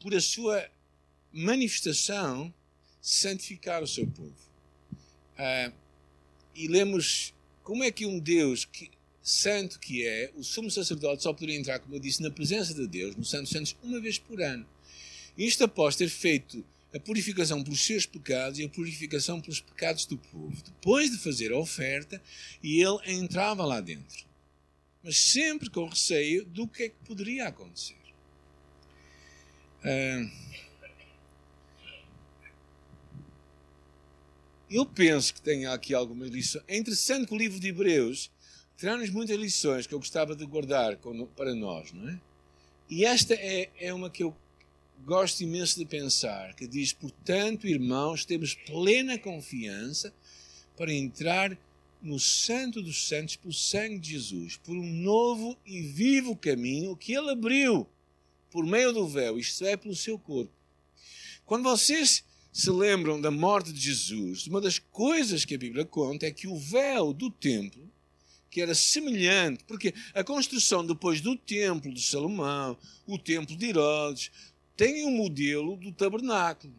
por 0.00 0.14
a 0.14 0.20
sua 0.22 0.66
manifestação 1.30 2.50
santificar 3.02 3.82
o 3.82 3.86
seu 3.86 4.06
povo. 4.06 4.51
Uh, 5.42 5.72
e 6.54 6.68
lemos 6.68 7.34
como 7.64 7.82
é 7.82 7.90
que 7.90 8.06
um 8.06 8.20
Deus 8.20 8.64
que, 8.64 8.90
santo 9.20 9.80
que 9.80 10.06
é, 10.06 10.30
o 10.36 10.44
sumo 10.44 10.70
sacerdote 10.70 11.24
só 11.24 11.32
poderia 11.32 11.58
entrar, 11.58 11.80
como 11.80 11.96
eu 11.96 11.98
disse, 11.98 12.22
na 12.22 12.30
presença 12.30 12.72
de 12.72 12.86
Deus, 12.86 13.16
no 13.16 13.24
Santo 13.24 13.48
Santos, 13.48 13.76
uma 13.82 14.00
vez 14.00 14.18
por 14.18 14.40
ano. 14.40 14.64
Isto 15.36 15.64
após 15.64 15.96
ter 15.96 16.08
feito 16.08 16.64
a 16.94 17.00
purificação 17.00 17.62
pelos 17.64 17.84
seus 17.84 18.06
pecados 18.06 18.58
e 18.58 18.64
a 18.64 18.68
purificação 18.68 19.40
pelos 19.40 19.60
pecados 19.60 20.04
do 20.04 20.16
povo. 20.16 20.62
Depois 20.62 21.10
de 21.10 21.18
fazer 21.18 21.50
a 21.50 21.58
oferta, 21.58 22.22
e 22.62 22.82
ele 22.82 22.98
entrava 23.06 23.64
lá 23.64 23.80
dentro. 23.80 24.26
Mas 25.02 25.16
sempre 25.16 25.70
com 25.70 25.86
receio 25.86 26.44
do 26.44 26.68
que 26.68 26.84
é 26.84 26.88
que 26.90 27.04
poderia 27.04 27.48
acontecer. 27.48 27.96
Uh, 29.80 30.30
eu 34.76 34.86
penso 34.86 35.34
que 35.34 35.42
tem 35.42 35.66
aqui 35.66 35.94
algumas 35.94 36.30
lições. 36.30 36.64
É 36.68 36.76
interessante 36.76 37.26
que 37.26 37.34
o 37.34 37.38
livro 37.38 37.60
de 37.60 37.68
Hebreus 37.68 38.30
traz-nos 38.76 39.10
muitas 39.10 39.36
lições 39.38 39.86
que 39.86 39.94
eu 39.94 39.98
gostava 39.98 40.34
de 40.34 40.44
guardar 40.46 40.98
para 41.36 41.54
nós, 41.54 41.92
não 41.92 42.08
é? 42.08 42.20
E 42.88 43.04
esta 43.04 43.34
é, 43.34 43.70
é 43.78 43.94
uma 43.94 44.10
que 44.10 44.22
eu 44.22 44.36
gosto 45.04 45.42
imenso 45.42 45.78
de 45.78 45.84
pensar, 45.84 46.54
que 46.54 46.66
diz, 46.66 46.92
portanto, 46.92 47.66
irmãos, 47.66 48.24
temos 48.24 48.54
plena 48.54 49.18
confiança 49.18 50.12
para 50.76 50.92
entrar 50.92 51.56
no 52.02 52.18
Santo 52.18 52.82
dos 52.82 53.06
Santos 53.08 53.36
por 53.36 53.52
sangue 53.52 53.98
de 53.98 54.10
Jesus, 54.10 54.56
por 54.56 54.76
um 54.76 54.86
novo 54.86 55.56
e 55.64 55.80
vivo 55.82 56.36
caminho 56.36 56.96
que 56.96 57.12
ele 57.12 57.30
abriu 57.30 57.88
por 58.50 58.66
meio 58.66 58.92
do 58.92 59.08
véu, 59.08 59.38
isto 59.38 59.64
é, 59.64 59.76
pelo 59.76 59.94
seu 59.94 60.18
corpo. 60.18 60.52
Quando 61.46 61.62
vocês 61.62 62.24
se 62.52 62.70
lembram 62.70 63.18
da 63.18 63.30
morte 63.30 63.72
de 63.72 63.80
Jesus, 63.80 64.46
uma 64.46 64.60
das 64.60 64.78
coisas 64.78 65.44
que 65.44 65.54
a 65.54 65.58
Bíblia 65.58 65.86
conta 65.86 66.26
é 66.26 66.30
que 66.30 66.46
o 66.46 66.58
véu 66.58 67.14
do 67.14 67.30
templo, 67.30 67.90
que 68.50 68.60
era 68.60 68.74
semelhante, 68.74 69.64
porque 69.64 69.94
a 70.12 70.22
construção 70.22 70.86
depois 70.86 71.22
do 71.22 71.34
templo 71.34 71.90
de 71.92 72.02
Salomão, 72.02 72.76
o 73.06 73.18
templo 73.18 73.56
de 73.56 73.66
Herodes, 73.66 74.30
tem 74.76 75.06
um 75.06 75.10
modelo 75.10 75.76
do 75.76 75.90
tabernáculo. 75.90 76.74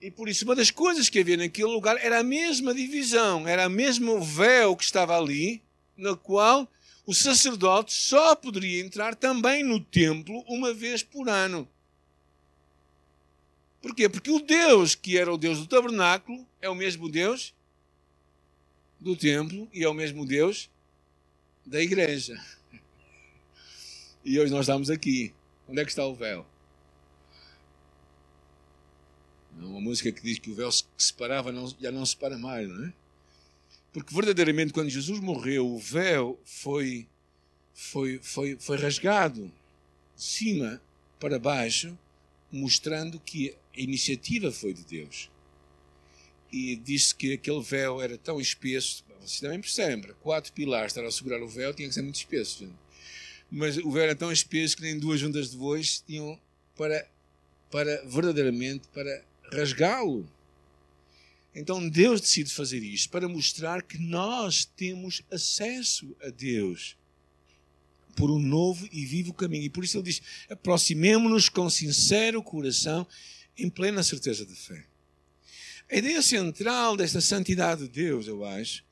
E 0.00 0.08
por 0.08 0.28
isso, 0.28 0.44
uma 0.44 0.54
das 0.54 0.70
coisas 0.70 1.08
que 1.08 1.18
havia 1.18 1.36
naquele 1.36 1.68
lugar 1.68 1.96
era 1.96 2.20
a 2.20 2.24
mesma 2.24 2.72
divisão, 2.72 3.48
era 3.48 3.66
o 3.66 3.70
mesmo 3.70 4.20
véu 4.20 4.76
que 4.76 4.84
estava 4.84 5.16
ali, 5.16 5.60
na 5.96 6.14
qual 6.16 6.70
o 7.04 7.12
sacerdote 7.12 7.92
só 7.92 8.36
poderia 8.36 8.84
entrar 8.84 9.16
também 9.16 9.64
no 9.64 9.80
templo 9.80 10.44
uma 10.46 10.72
vez 10.72 11.02
por 11.02 11.28
ano. 11.28 11.68
Porquê? 13.82 14.08
Porque 14.08 14.30
o 14.30 14.38
Deus 14.38 14.94
que 14.94 15.18
era 15.18 15.32
o 15.32 15.36
Deus 15.36 15.58
do 15.58 15.66
tabernáculo 15.66 16.46
é 16.60 16.68
o 16.70 16.74
mesmo 16.74 17.08
Deus 17.08 17.52
do 19.00 19.16
templo 19.16 19.68
e 19.72 19.82
é 19.82 19.88
o 19.88 19.92
mesmo 19.92 20.24
Deus 20.24 20.70
da 21.66 21.82
igreja. 21.82 22.40
E 24.24 24.38
hoje 24.38 24.52
nós 24.52 24.60
estamos 24.60 24.88
aqui. 24.88 25.34
Onde 25.68 25.80
é 25.80 25.84
que 25.84 25.90
está 25.90 26.06
o 26.06 26.14
véu? 26.14 26.46
É 29.60 29.64
uma 29.64 29.80
música 29.80 30.12
que 30.12 30.22
diz 30.22 30.38
que 30.38 30.50
o 30.50 30.54
véu 30.54 30.70
que 30.70 31.02
separava 31.02 31.50
não, 31.50 31.66
já 31.80 31.90
não 31.90 32.06
separa 32.06 32.38
mais, 32.38 32.68
não 32.68 32.86
é? 32.86 32.92
Porque 33.92 34.14
verdadeiramente 34.14 34.72
quando 34.72 34.88
Jesus 34.88 35.18
morreu, 35.18 35.66
o 35.66 35.78
véu 35.78 36.40
foi, 36.44 37.08
foi, 37.74 38.20
foi, 38.22 38.56
foi 38.60 38.76
rasgado 38.78 39.52
de 40.16 40.22
cima 40.22 40.80
para 41.18 41.38
baixo, 41.38 41.98
mostrando 42.50 43.18
que 43.18 43.56
a 43.76 43.80
iniciativa 43.80 44.50
foi 44.50 44.72
de 44.72 44.84
Deus. 44.84 45.30
E 46.52 46.76
disse 46.76 47.14
que 47.14 47.32
aquele 47.32 47.62
véu 47.62 48.00
era 48.00 48.18
tão 48.18 48.40
espesso, 48.40 49.04
vocês 49.20 49.40
também 49.40 49.60
percebem, 49.60 50.12
quatro 50.20 50.52
pilares 50.52 50.92
estar 50.92 51.04
a 51.04 51.10
segurar 51.10 51.42
o 51.42 51.48
véu 51.48 51.72
tinha 51.72 51.88
que 51.88 51.94
ser 51.94 52.02
muito 52.02 52.16
espesso. 52.16 52.60
Gente 52.60 52.82
mas 53.52 53.76
o 53.76 53.90
véu 53.90 54.04
era 54.04 54.16
tão 54.16 54.32
espesso 54.32 54.74
que 54.74 54.82
nem 54.82 54.98
duas 54.98 55.20
juntas 55.20 55.50
de 55.50 55.58
bois 55.58 56.02
tinham 56.06 56.40
para, 56.74 57.06
para 57.70 58.02
verdadeiramente 58.06 58.88
para 58.94 59.22
rasgá-lo. 59.52 60.26
Então 61.54 61.86
Deus 61.86 62.22
decide 62.22 62.50
fazer 62.50 62.78
isto 62.78 63.10
para 63.10 63.28
mostrar 63.28 63.82
que 63.82 63.98
nós 63.98 64.64
temos 64.64 65.20
acesso 65.30 66.16
a 66.22 66.30
Deus 66.30 66.96
por 68.16 68.30
um 68.30 68.38
novo 68.38 68.88
e 68.90 69.04
vivo 69.04 69.34
caminho. 69.34 69.64
E 69.64 69.70
por 69.70 69.84
isso 69.84 69.98
ele 69.98 70.04
diz: 70.04 70.22
aproximemo-nos 70.48 71.50
com 71.50 71.68
sincero 71.68 72.42
coração, 72.42 73.06
em 73.56 73.68
plena 73.68 74.02
certeza 74.02 74.44
de 74.44 74.54
fé. 74.54 74.86
A 75.90 75.96
ideia 75.96 76.22
central 76.22 76.96
desta 76.96 77.20
santidade 77.20 77.82
de 77.82 77.88
Deus, 77.88 78.26
eu 78.26 78.44
acho, 78.44 78.84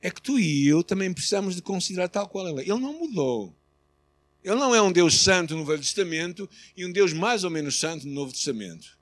é 0.00 0.10
que 0.10 0.20
tu 0.20 0.38
e 0.38 0.66
eu 0.66 0.84
também 0.84 1.12
precisamos 1.12 1.56
de 1.56 1.62
considerar 1.62 2.08
tal 2.08 2.28
qual 2.28 2.46
ela 2.46 2.60
é. 2.60 2.64
Ele 2.64 2.78
não 2.78 2.98
mudou. 2.98 3.54
Ele 4.44 4.56
não 4.56 4.74
é 4.74 4.82
um 4.82 4.92
Deus 4.92 5.14
santo 5.14 5.56
no 5.56 5.64
Velho 5.64 5.80
Testamento 5.80 6.48
e 6.76 6.84
um 6.84 6.92
Deus 6.92 7.12
mais 7.12 7.42
ou 7.42 7.50
menos 7.50 7.80
santo 7.80 8.06
no 8.06 8.12
Novo 8.12 8.32
Testamento. 8.32 8.98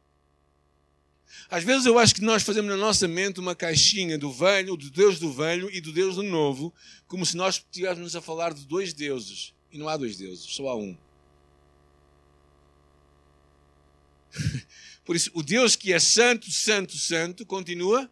Às 1.50 1.64
vezes 1.64 1.84
eu 1.84 1.98
acho 1.98 2.14
que 2.14 2.22
nós 2.22 2.42
fazemos 2.42 2.70
na 2.70 2.76
nossa 2.76 3.06
mente 3.08 3.40
uma 3.40 3.54
caixinha 3.54 4.16
do 4.16 4.32
velho, 4.32 4.76
do 4.76 4.90
Deus 4.90 5.18
do 5.18 5.32
velho 5.32 5.68
e 5.70 5.80
do 5.80 5.92
Deus 5.92 6.14
do 6.14 6.22
novo, 6.22 6.72
como 7.06 7.26
se 7.26 7.36
nós 7.36 7.56
estivéssemos 7.56 8.14
a 8.16 8.22
falar 8.22 8.54
de 8.54 8.64
dois 8.64 8.92
deuses. 8.94 9.52
E 9.70 9.76
não 9.76 9.88
há 9.88 9.96
dois 9.96 10.16
deuses, 10.16 10.44
só 10.44 10.68
há 10.68 10.76
um. 10.76 10.96
Por 15.04 15.16
isso, 15.16 15.30
o 15.34 15.42
Deus 15.42 15.74
que 15.74 15.92
é 15.92 15.98
santo, 15.98 16.50
santo, 16.50 16.96
santo, 16.96 17.44
continua 17.44 18.10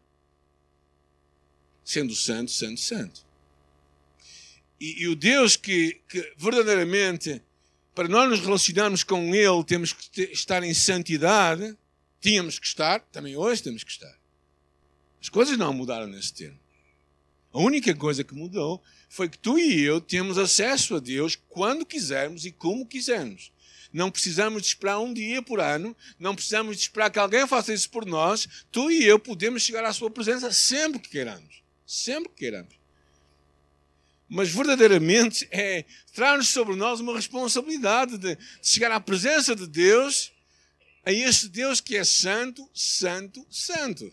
sendo 1.85 2.14
santo, 2.14 2.50
santo, 2.50 2.80
santo. 2.80 3.25
E, 4.80 5.02
e 5.02 5.09
o 5.09 5.14
Deus 5.14 5.56
que, 5.56 6.00
que, 6.09 6.32
verdadeiramente, 6.37 7.42
para 7.94 8.09
nós 8.09 8.30
nos 8.30 8.40
relacionarmos 8.40 9.02
com 9.04 9.35
Ele, 9.35 9.64
temos 9.64 9.92
que 9.92 10.23
estar 10.32 10.62
em 10.62 10.73
santidade, 10.73 11.76
tínhamos 12.20 12.59
que 12.59 12.66
estar, 12.66 13.00
também 13.12 13.37
hoje 13.37 13.62
temos 13.62 13.85
que 13.85 13.90
estar. 13.90 14.18
As 15.20 15.28
coisas 15.28 15.59
não 15.59 15.73
mudaram 15.73 16.06
nesse 16.06 16.32
tempo. 16.32 16.59
A 17.52 17.59
única 17.59 17.94
coisa 17.94 18.25
que 18.25 18.35
mudou 18.35 18.82
foi 19.09 19.28
que 19.28 19.37
tu 19.37 19.59
e 19.59 19.80
eu 19.80 20.00
temos 20.00 20.38
acesso 20.38 20.94
a 20.94 21.00
Deus 21.00 21.37
quando 21.49 21.85
quisermos 21.85 22.44
e 22.44 22.52
como 22.52 22.87
quisermos. 22.87 23.52
Não 23.92 24.11
precisamos 24.11 24.62
de 24.62 24.68
esperar 24.68 25.00
um 25.00 25.12
dia 25.12 25.42
por 25.42 25.61
ano, 25.61 25.97
não 26.18 26.35
precisamos 26.35 26.76
de 26.76 26.82
esperar 26.82 27.11
que 27.11 27.18
alguém 27.18 27.47
faça 27.47 27.73
isso 27.73 27.90
por 27.90 28.06
nós. 28.06 28.49
Tu 28.70 28.90
e 28.90 29.04
eu 29.04 29.18
podemos 29.18 29.62
chegar 29.62 29.85
à 29.85 29.92
Sua 29.92 30.11
presença 30.11 30.52
sempre 30.52 31.00
que 31.00 31.09
queiramos. 31.09 31.62
Sempre 31.87 32.28
que 32.28 32.37
queiramos 32.37 32.80
mas 34.30 34.49
verdadeiramente 34.49 35.49
é 35.50 35.85
traz 36.14 36.49
sobre 36.49 36.76
nós 36.76 37.00
uma 37.00 37.16
responsabilidade 37.16 38.16
de, 38.16 38.37
de 38.37 38.40
chegar 38.62 38.92
à 38.92 39.00
presença 39.00 39.56
de 39.56 39.66
Deus, 39.66 40.32
a 41.04 41.12
este 41.12 41.49
Deus 41.49 41.80
que 41.80 41.97
é 41.97 42.04
santo, 42.04 42.70
santo, 42.73 43.44
santo. 43.50 44.11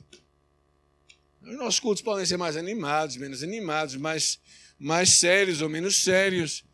Os 1.44 1.56
nossos 1.56 1.80
cultos 1.80 2.02
podem 2.02 2.26
ser 2.26 2.36
mais 2.36 2.58
animados, 2.58 3.16
menos 3.16 3.44
animados, 3.44 3.96
mais, 3.96 4.40
mais 4.80 5.12
sérios 5.12 5.62
ou 5.62 5.70
menos 5.70 5.98
sérios. 5.98 6.66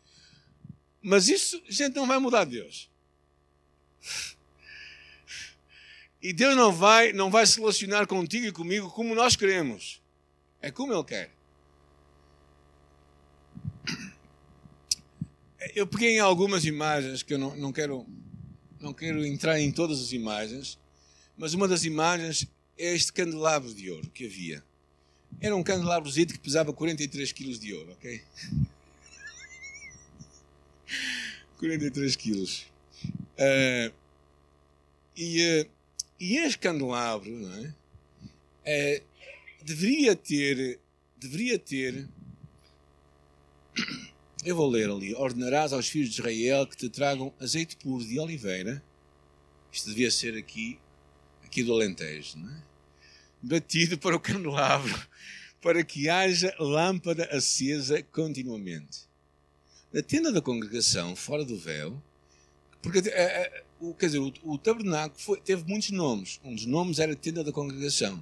Mas 1.02 1.28
isso, 1.28 1.62
gente, 1.68 1.98
não 1.98 2.08
vai 2.08 2.20
mudar 2.20 2.46
Deus. 2.46 2.90
E 6.22 6.32
Deus 6.32 6.56
não 6.56 6.72
vai, 6.72 7.12
não 7.12 7.30
vai 7.30 7.46
se 7.46 7.60
relacionar 7.60 8.08
contigo 8.08 8.46
e 8.46 8.52
comigo 8.52 8.90
como 8.90 9.14
nós 9.14 9.36
queremos. 9.36 10.02
É 10.62 10.72
como 10.72 10.94
Ele 10.94 11.04
quer. 11.04 11.32
eu 15.76 15.88
peguei 15.88 16.16
em 16.16 16.20
algumas 16.20 16.66
imagens 16.66 17.24
que 17.24 17.34
eu 17.34 17.40
não, 17.40 17.56
não, 17.56 17.72
quero 17.72 18.06
não 18.80 18.94
quero 18.94 19.26
entrar 19.26 19.60
em 19.60 19.72
todas 19.72 20.00
as 20.02 20.12
imagens, 20.12 20.78
mas 21.38 21.54
uma 21.54 21.68
das 21.68 21.84
imagens 21.84 22.48
é 22.78 22.94
este 22.94 23.12
candelabro 23.14 23.74
de 23.74 23.90
ouro 23.90 24.10
que 24.10 24.26
havia. 24.26 24.64
Era 25.40 25.56
um 25.56 25.64
candelabrozinho 25.64 26.28
que 26.28 26.40
pesava 26.40 26.72
43 26.72 27.32
quilos 27.32 27.60
de 27.60 27.74
ouro, 27.74 27.94
ok? 27.94 28.22
43 31.58 32.16
quilos. 32.16 32.66
Uh, 33.38 33.94
e, 35.16 35.62
uh, 35.62 35.70
e 36.20 36.38
este 36.38 36.60
candelabro 36.60 37.30
não 37.30 37.54
é? 38.66 39.00
Uh, 39.00 39.04
deveria 39.64 40.16
ter 40.16 40.80
deveria 41.18 41.58
ter 41.58 42.08
eu 44.46 44.56
vou 44.56 44.70
ler 44.70 44.90
ali. 44.90 45.14
Ordenarás 45.16 45.74
aos 45.74 45.88
filhos 45.88 46.10
de 46.10 46.20
Israel 46.20 46.68
que 46.68 46.78
te 46.78 46.90
tragam 46.90 47.34
azeite 47.40 47.76
puro 47.78 48.06
de 48.06 48.20
oliveira. 48.20 48.84
Isto 49.72 49.90
devia 49.90 50.12
ser 50.12 50.38
aqui, 50.38 50.80
aqui 51.44 51.64
do 51.64 51.74
Alentejo, 51.74 52.38
não 52.38 52.52
é? 52.52 52.64
Batido 53.42 53.98
para 53.98 54.16
o 54.16 54.20
candelabro, 54.20 55.08
para 55.62 55.84
que 55.84 56.08
haja 56.08 56.54
lâmpada 56.60 57.26
acesa 57.26 58.02
continuamente. 58.04 59.02
Na 59.92 60.02
tenda 60.02 60.32
da 60.32 60.42
congregação, 60.42 61.16
fora 61.16 61.44
do 61.44 61.58
véu, 61.58 62.02
porque 62.84 63.00
uh, 63.00 63.64
o, 63.80 63.94
quer 63.96 64.08
dizer, 64.08 64.20
o, 64.20 64.32
o 64.44 64.58
tabernáculo 64.58 65.20
foi, 65.20 65.40
teve 65.40 65.64
muitos 65.66 65.90
nomes. 65.90 66.40
Um 66.44 66.54
dos 66.54 66.66
nomes 66.66 67.00
era 67.00 67.16
tenda 67.16 67.44
da 67.44 67.52
congregação. 67.52 68.22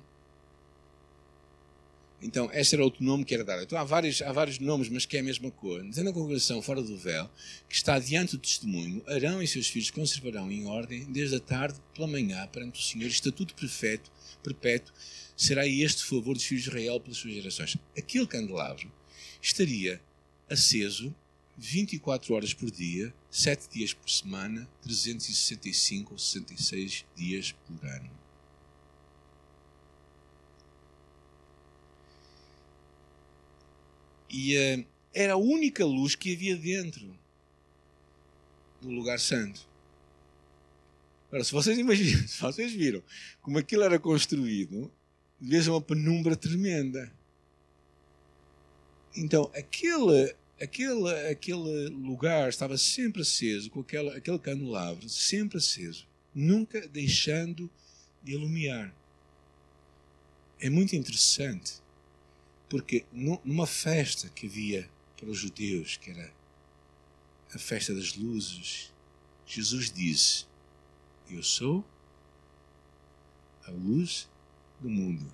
Então, 2.24 2.52
este 2.54 2.76
era 2.76 2.84
outro 2.84 3.04
nome 3.04 3.26
que 3.26 3.34
era 3.34 3.44
dado. 3.44 3.64
Então, 3.64 3.80
há 3.80 3.84
vários, 3.84 4.22
há 4.22 4.32
vários 4.32 4.60
nomes, 4.60 4.88
mas 4.90 5.08
que 5.08 5.18
é 5.18 5.22
a 5.22 5.24
mesma 5.24 5.50
coisa. 5.50 5.90
Tendo 5.92 6.12
a 6.12 6.14
congregação 6.14 6.62
fora 6.62 6.80
do 6.80 6.96
véu, 6.96 7.28
que 7.68 7.76
está 7.76 7.98
diante 7.98 8.34
do 8.34 8.38
testemunho, 8.38 9.04
Arão 9.08 9.42
e 9.42 9.48
seus 9.48 9.68
filhos 9.68 9.90
conservarão 9.90 10.52
em 10.52 10.68
ordem, 10.68 11.04
desde 11.06 11.38
a 11.38 11.40
tarde 11.40 11.80
pela 11.96 12.06
manhã, 12.06 12.48
perante 12.48 12.80
o 12.80 12.84
Senhor, 12.84 13.08
estatuto 13.08 13.56
perfeito, 13.56 14.12
perpétuo, 14.44 14.94
será 15.36 15.68
este 15.68 16.04
favor 16.04 16.36
dos 16.36 16.44
filhos 16.44 16.64
de 16.64 16.70
Israel 16.70 17.00
pelas 17.00 17.18
suas 17.18 17.34
gerações. 17.34 17.76
Aquele 17.98 18.28
candelabro 18.28 18.92
estaria 19.42 20.00
aceso 20.48 21.16
24 21.64 22.34
horas 22.34 22.56
por 22.56 22.72
dia, 22.72 23.14
7 23.30 23.70
dias 23.70 23.94
por 23.94 24.10
semana, 24.10 24.68
365 24.82 26.14
ou 26.14 26.18
66 26.18 27.06
dias 27.16 27.52
por 27.52 27.86
ano. 27.86 28.10
E 34.28 34.58
uh, 34.58 34.86
era 35.14 35.34
a 35.34 35.38
única 35.38 35.86
luz 35.86 36.16
que 36.16 36.34
havia 36.34 36.58
dentro 36.58 37.16
do 38.82 38.90
lugar 38.90 39.20
santo. 39.20 39.62
Agora, 41.28 41.44
se 41.44 41.52
vocês 41.52 41.78
imaginam, 41.78 42.26
se 42.28 42.42
vocês 42.42 42.72
viram 42.72 43.04
como 43.40 43.60
aquilo 43.60 43.84
era 43.84 44.00
construído, 44.00 44.92
vejam 45.40 45.76
uma 45.76 45.82
penumbra 45.82 46.36
tremenda. 46.36 47.14
Então, 49.16 49.52
aquele, 49.54 50.36
aquele, 50.62 51.10
aquele 51.30 51.90
lugar 51.90 52.50
estava 52.50 52.78
sempre 52.78 53.24
aceso, 53.24 53.70
com 53.70 53.82
aquele, 53.82 54.10
aquele 54.10 54.40
candelabro 54.40 55.10
sempre 55.10 55.58
aceso, 55.58 56.08
nunca 56.34 56.88
deixando 56.88 57.70
de 58.24 58.34
iluminar. 58.34 58.94
É 60.60 60.70
muito 60.70 60.96
interessante 60.96 61.82
porque 62.70 63.04
numa 63.12 63.66
festa 63.68 64.30
que 64.30 64.46
havia 64.46 64.90
para 65.18 65.30
os 65.30 65.38
judeus, 65.38 65.98
que 65.98 66.12
era 66.12 66.32
a 67.54 67.58
festa 67.58 67.94
das 67.94 68.16
luzes, 68.16 68.94
Jesus 69.46 69.92
disse: 69.92 70.46
Eu 71.30 71.44
sou 71.44 71.84
a 73.66 73.72
luz 73.72 74.30
do 74.80 74.90
mundo. 74.90 75.34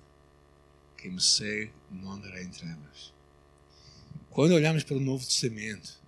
Quem 0.96 1.12
me 1.12 1.20
segue 1.20 1.72
não 1.90 2.12
andará 2.12 2.42
em 2.42 2.50
trevas. 2.50 3.12
Quando 4.30 4.52
olhamos 4.52 4.84
para 4.84 4.96
o 4.96 5.00
Novo 5.00 5.24
Testamento, 5.24 5.98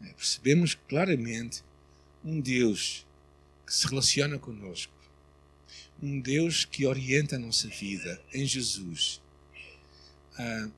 né, 0.00 0.12
percebemos 0.16 0.74
claramente 0.88 1.62
um 2.24 2.40
Deus 2.40 3.06
que 3.66 3.74
se 3.74 3.86
relaciona 3.86 4.38
conosco, 4.38 4.92
um 6.02 6.20
Deus 6.20 6.64
que 6.64 6.86
orienta 6.86 7.36
a 7.36 7.38
nossa 7.38 7.68
vida 7.68 8.20
em 8.32 8.46
Jesus 8.46 9.20
ah, 10.40 10.70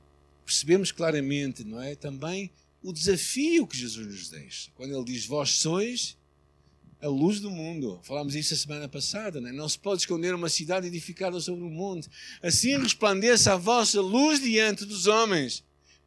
percebemos 0.44 0.90
claramente, 0.90 1.62
não 1.62 1.80
é? 1.80 1.94
Também 1.94 2.50
o 2.82 2.92
desafio 2.92 3.64
que 3.64 3.76
Jesus 3.76 4.06
nos 4.06 4.28
deixa. 4.28 4.70
Quando 4.74 4.92
ele 4.92 5.04
diz: 5.04 5.24
Vós 5.24 5.50
sois 5.50 6.16
a 7.00 7.06
luz 7.06 7.38
do 7.38 7.48
mundo. 7.48 8.00
Falámos 8.02 8.34
isso 8.34 8.54
a 8.54 8.56
semana 8.56 8.88
passada, 8.88 9.40
não, 9.40 9.48
é? 9.48 9.52
não 9.52 9.68
se 9.68 9.78
pode 9.78 10.02
esconder 10.02 10.34
uma 10.34 10.48
cidade 10.48 10.88
edificada 10.88 11.38
sobre 11.40 11.62
o 11.64 11.70
monte. 11.70 12.08
Assim 12.42 12.76
resplandeça 12.76 13.52
a 13.52 13.56
vossa 13.56 14.00
luz 14.00 14.40
diante 14.40 14.84
dos 14.84 15.06
homens, 15.06 15.62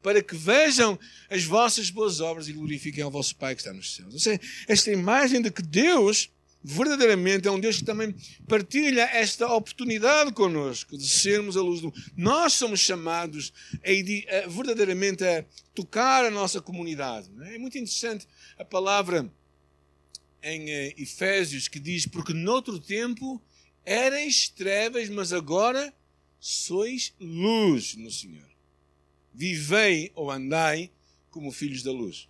para 0.05 0.21
que 0.21 0.35
vejam 0.35 0.99
as 1.31 1.45
vossas 1.45 1.89
boas 1.89 2.19
obras 2.19 2.47
e 2.47 2.53
glorifiquem 2.53 3.03
ao 3.03 3.09
vosso 3.09 3.35
Pai 3.35 3.55
que 3.55 3.61
está 3.61 3.73
nos 3.73 3.95
céus. 3.95 4.13
Ou 4.13 4.19
seja, 4.19 4.39
esta 4.67 4.91
imagem 4.91 5.41
de 5.41 5.49
que 5.49 5.63
Deus 5.63 6.29
verdadeiramente 6.63 7.47
é 7.47 7.51
um 7.51 7.59
Deus 7.59 7.77
que 7.77 7.83
também 7.83 8.13
partilha 8.47 9.01
esta 9.01 9.51
oportunidade 9.51 10.31
conosco 10.31 10.95
de 10.95 11.09
sermos 11.09 11.57
a 11.57 11.61
luz 11.61 11.81
do. 11.81 11.91
Nós 12.15 12.53
somos 12.53 12.81
chamados 12.81 13.51
a, 13.83 14.45
a, 14.45 14.47
verdadeiramente 14.47 15.23
a 15.23 15.43
tocar 15.73 16.23
a 16.23 16.29
nossa 16.29 16.61
comunidade. 16.61 17.27
É? 17.41 17.55
é 17.55 17.57
muito 17.57 17.75
interessante 17.75 18.27
a 18.59 18.63
palavra 18.63 19.27
em 20.43 20.65
uh, 20.65 20.93
Efésios 21.01 21.67
que 21.67 21.79
diz: 21.79 22.05
Porque 22.05 22.31
noutro 22.31 22.79
tempo 22.79 23.41
erais 23.83 24.49
trevas, 24.49 25.09
mas 25.09 25.33
agora 25.33 25.91
sois 26.39 27.11
luz 27.19 27.95
no 27.95 28.11
Senhor. 28.11 28.54
Vivei 29.35 30.11
ou 30.15 30.31
andai 30.31 30.89
como 31.29 31.51
filhos 31.51 31.83
da 31.83 31.91
luz. 31.91 32.27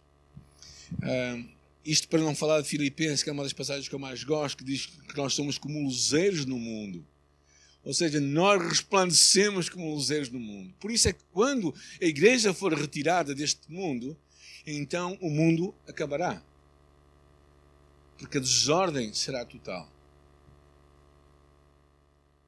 Uh, 0.94 1.48
isto 1.86 2.08
para 2.08 2.20
não 2.20 2.36
falar 2.36 2.62
de 2.62 2.68
Filipenses, 2.68 3.22
que 3.22 3.30
é 3.30 3.34
uma 3.34 3.44
das 3.44 3.54
passagens 3.54 3.88
que 3.88 3.94
eu 3.94 4.00
mais 4.00 4.24
gosto, 4.24 4.58
que 4.58 4.64
diz 4.64 4.88
que 4.88 5.16
nós 5.16 5.34
somos 5.34 5.58
como 5.58 5.84
luzeiros 5.84 6.46
no 6.46 6.58
mundo. 6.58 7.06
Ou 7.84 7.94
seja, 7.94 8.20
nós 8.20 8.60
resplandecemos 8.68 9.70
como 9.70 9.94
luzeiros 9.94 10.30
no 10.30 10.40
mundo. 10.40 10.74
Por 10.80 10.90
isso 10.90 11.08
é 11.08 11.14
que 11.14 11.24
quando 11.32 11.74
a 12.02 12.06
igreja 12.06 12.52
for 12.52 12.74
retirada 12.74 13.36
deste 13.36 13.72
mundo, 13.72 14.18
então 14.66 15.16
o 15.22 15.30
mundo 15.30 15.76
acabará. 15.88 16.42
Porque 18.18 18.40
a 18.40 18.42
desordem 18.42 19.14
será 19.14 19.46
total. 19.46 19.88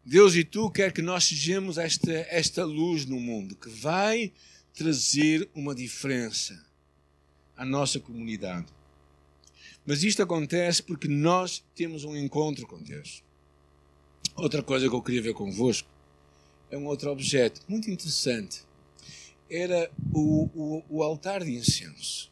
Deus 0.08 0.36
e 0.36 0.44
tu 0.46 0.72
quer 0.72 0.94
que 0.94 1.02
nós 1.02 1.26
sejamos 1.26 1.78
esta, 1.78 2.14
esta 2.30 2.64
luz 2.64 3.06
no 3.06 3.20
mundo 3.20 3.58
que 3.58 3.68
vai 3.68 4.32
trazer 4.74 5.50
uma 5.54 5.76
diferença 5.76 6.66
à 7.58 7.66
nossa 7.66 8.00
comunidade. 8.00 8.68
Mas 9.86 10.04
isto 10.04 10.24
acontece 10.24 10.82
porque 10.82 11.10
nós 11.10 11.62
temos 11.76 12.06
um 12.06 12.16
encontro 12.16 12.66
com 12.66 12.82
Deus. 12.82 13.22
Outra 14.34 14.64
coisa 14.64 14.88
que 14.88 14.96
eu 14.96 15.02
queria 15.02 15.22
ver 15.22 15.34
convosco 15.34 15.90
é 16.72 16.78
um 16.78 16.86
outro 16.86 17.12
objeto 17.12 17.60
muito 17.68 17.92
interessante. 17.92 18.62
Era 19.50 19.92
o, 20.14 20.46
o, 20.56 20.86
o 20.90 21.04
altar 21.04 21.44
de 21.44 21.52
incenso. 21.52 22.32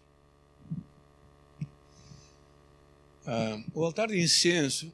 Ah, 3.27 3.61
o 3.73 3.83
altar 3.83 4.07
de 4.07 4.17
incenso, 4.17 4.93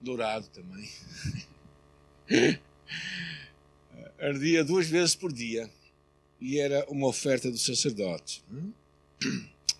dourado 0.00 0.48
também, 0.48 0.88
ardia 4.20 4.64
duas 4.64 4.86
vezes 4.86 5.14
por 5.14 5.32
dia 5.32 5.70
e 6.40 6.58
era 6.58 6.84
uma 6.88 7.06
oferta 7.06 7.50
do 7.50 7.58
sacerdote. 7.58 8.42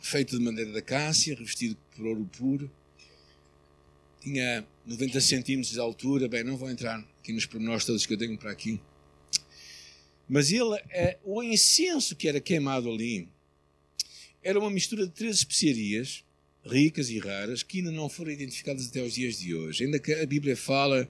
Feito 0.01 0.39
de 0.39 0.45
madeira 0.45 0.73
da 0.73 0.83
cássia, 0.83 1.35
revestido 1.35 1.77
por 1.95 2.07
ouro 2.07 2.29
puro. 2.37 2.71
Tinha 4.21 4.67
90 4.87 5.21
centímetros 5.21 5.73
de 5.73 5.81
altura. 5.81 6.29
Bem, 6.29 6.43
não 6.43 6.57
vou 6.57 6.71
entrar 6.71 6.99
aqui 7.21 7.33
nos 7.33 7.47
pormenores 7.47 7.85
todos 7.85 8.07
que 8.07 8.15
eu 8.15 8.19
tenho 8.19 8.37
para 8.39 8.51
aqui. 8.51 8.81
Mas 10.29 10.51
ele, 10.51 10.75
é, 10.91 11.19
o 11.25 11.43
incenso 11.43 12.17
que 12.17 12.29
era 12.29 12.41
queimado 12.41 12.91
ali 12.91 13.29
era 14.43 14.59
uma 14.59 14.71
mistura 14.71 15.07
de 15.07 15.13
três 15.13 15.37
especiarias 15.37 16.25
ricas 16.65 17.09
e 17.09 17.19
raras 17.19 17.63
que 17.63 17.79
ainda 17.79 17.91
não 17.91 18.09
foram 18.09 18.31
identificadas 18.31 18.89
até 18.89 19.03
os 19.03 19.15
dias 19.15 19.39
de 19.39 19.55
hoje. 19.55 19.85
Ainda 19.85 19.99
que 19.99 20.13
a 20.13 20.27
Bíblia 20.27 20.57
fala 20.57 21.09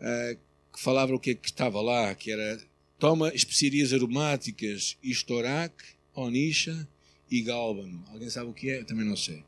uh, 0.00 0.38
que 0.72 0.80
falava 0.80 1.14
o 1.14 1.20
que, 1.20 1.30
é 1.30 1.34
que 1.34 1.46
estava 1.46 1.80
lá, 1.80 2.14
que 2.14 2.30
era 2.30 2.60
toma 2.98 3.34
especiarias 3.34 3.92
aromáticas, 3.92 4.96
istorac, 5.02 5.74
onisha, 6.14 6.88
e 7.32 7.40
gálbano. 7.40 8.04
Alguém 8.08 8.28
sabe 8.28 8.50
o 8.50 8.52
que 8.52 8.70
é? 8.70 8.80
Eu 8.80 8.84
também 8.84 9.06
não 9.06 9.16
sei. 9.16 9.42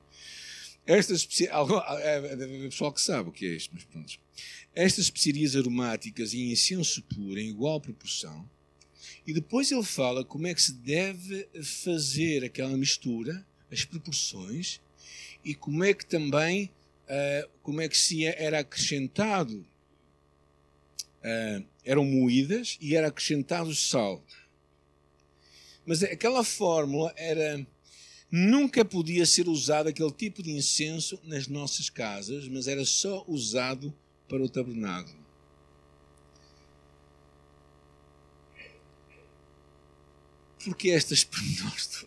Estas 0.87 1.19
especiarias, 1.21 1.71
é, 2.01 2.19
é, 2.19 2.65
é 2.65 2.69
pessoal 2.69 2.93
que 2.93 3.01
sabe 3.01 3.29
o 3.29 3.33
que 3.33 3.47
é 3.47 3.51
isto, 3.51 3.71
mas 3.75 3.85
pronto. 3.85 4.19
Estas 4.75 5.05
especiarias 5.05 5.55
aromáticas 5.55 6.33
e 6.33 6.51
incenso 6.51 7.03
puro 7.03 7.39
em 7.39 7.49
igual 7.49 7.81
proporção. 7.81 8.49
E 9.27 9.33
depois 9.33 9.71
ele 9.71 9.83
fala 9.83 10.25
como 10.25 10.47
é 10.47 10.55
que 10.55 10.63
se 10.63 10.73
deve 10.73 11.47
fazer 11.63 12.45
aquela 12.45 12.77
mistura, 12.77 13.47
as 13.71 13.85
proporções, 13.85 14.81
e 15.45 15.55
como 15.55 15.85
é 15.85 15.93
que 15.95 16.07
também, 16.07 16.71
uh, 17.05 17.49
como 17.63 17.81
é 17.81 17.89
que 17.89 17.97
se 17.97 18.25
era 18.25 18.61
acrescentado, 18.61 19.67
uh, 21.25 21.65
eram 21.85 22.05
moídas 22.05 22.79
e 22.81 22.95
era 22.95 23.09
acrescentado 23.09 23.75
sal. 23.75 24.23
Mas 25.87 26.03
aquela 26.03 26.45
fórmula 26.45 27.13
era 27.17 27.67
Nunca 28.37 28.85
podia 28.85 29.25
ser 29.27 29.49
usado 29.49 29.89
aquele 29.89 30.11
tipo 30.11 30.43
de 30.43 30.51
incenso 30.51 31.21
nas 31.23 31.47
nossas 31.47 31.89
casas, 31.89 32.49
mas 32.49 32.67
era 32.67 32.85
só 32.85 33.25
usado 33.29 33.95
para 34.29 34.43
o 34.43 34.49
tabernáculo. 34.49 35.17
Porque 40.65 40.91
estas 40.91 41.23
pormenores? 41.25 42.07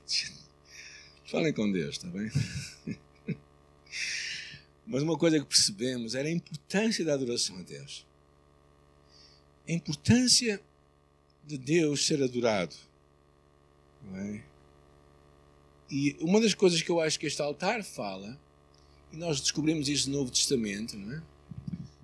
Falem 1.28 1.54
com 1.54 1.72
Deus, 1.72 1.96
está 1.96 2.10
bem? 2.10 2.30
Mas 4.86 5.04
uma 5.04 5.18
coisa 5.18 5.40
que 5.40 5.46
percebemos 5.46 6.16
era 6.16 6.28
a 6.28 6.32
importância 6.32 7.06
da 7.06 7.14
adoração 7.14 7.58
a 7.58 7.62
Deus. 7.62 8.07
A 9.68 9.72
importância 9.72 10.62
de 11.46 11.58
Deus 11.58 12.06
ser 12.06 12.22
adorado. 12.24 12.76
É? 14.14 14.42
E 15.90 16.16
uma 16.20 16.40
das 16.40 16.54
coisas 16.54 16.82
que 16.82 16.90
eu 16.90 17.00
acho 17.00 17.20
que 17.20 17.26
este 17.26 17.42
altar 17.42 17.84
fala 17.84 18.38
e 19.12 19.18
nós 19.18 19.40
descobrimos 19.40 19.88
isso 19.88 20.10
no 20.10 20.18
Novo 20.18 20.32
Testamento, 20.32 20.98
é? 20.98 21.22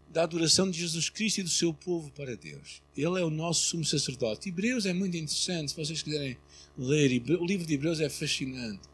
da 0.10 0.24
adoração 0.24 0.70
de 0.70 0.80
Jesus 0.80 1.10
Cristo 1.10 1.40
e 1.40 1.44
do 1.44 1.50
seu 1.50 1.74
povo 1.74 2.12
para 2.12 2.36
Deus. 2.38 2.82
Ele 2.96 3.20
é 3.20 3.24
o 3.24 3.32
nosso 3.32 3.62
sumo 3.64 3.84
sacerdote. 3.84 4.50
Hebreus 4.50 4.86
é 4.86 4.94
muito 4.94 5.18
interessante, 5.18 5.72
se 5.72 5.76
vocês 5.76 6.04
quiserem 6.04 6.38
ler. 6.78 7.22
O 7.40 7.46
livro 7.46 7.66
de 7.66 7.74
Hebreus 7.74 8.00
é 8.00 8.08
fascinante. 8.10 8.88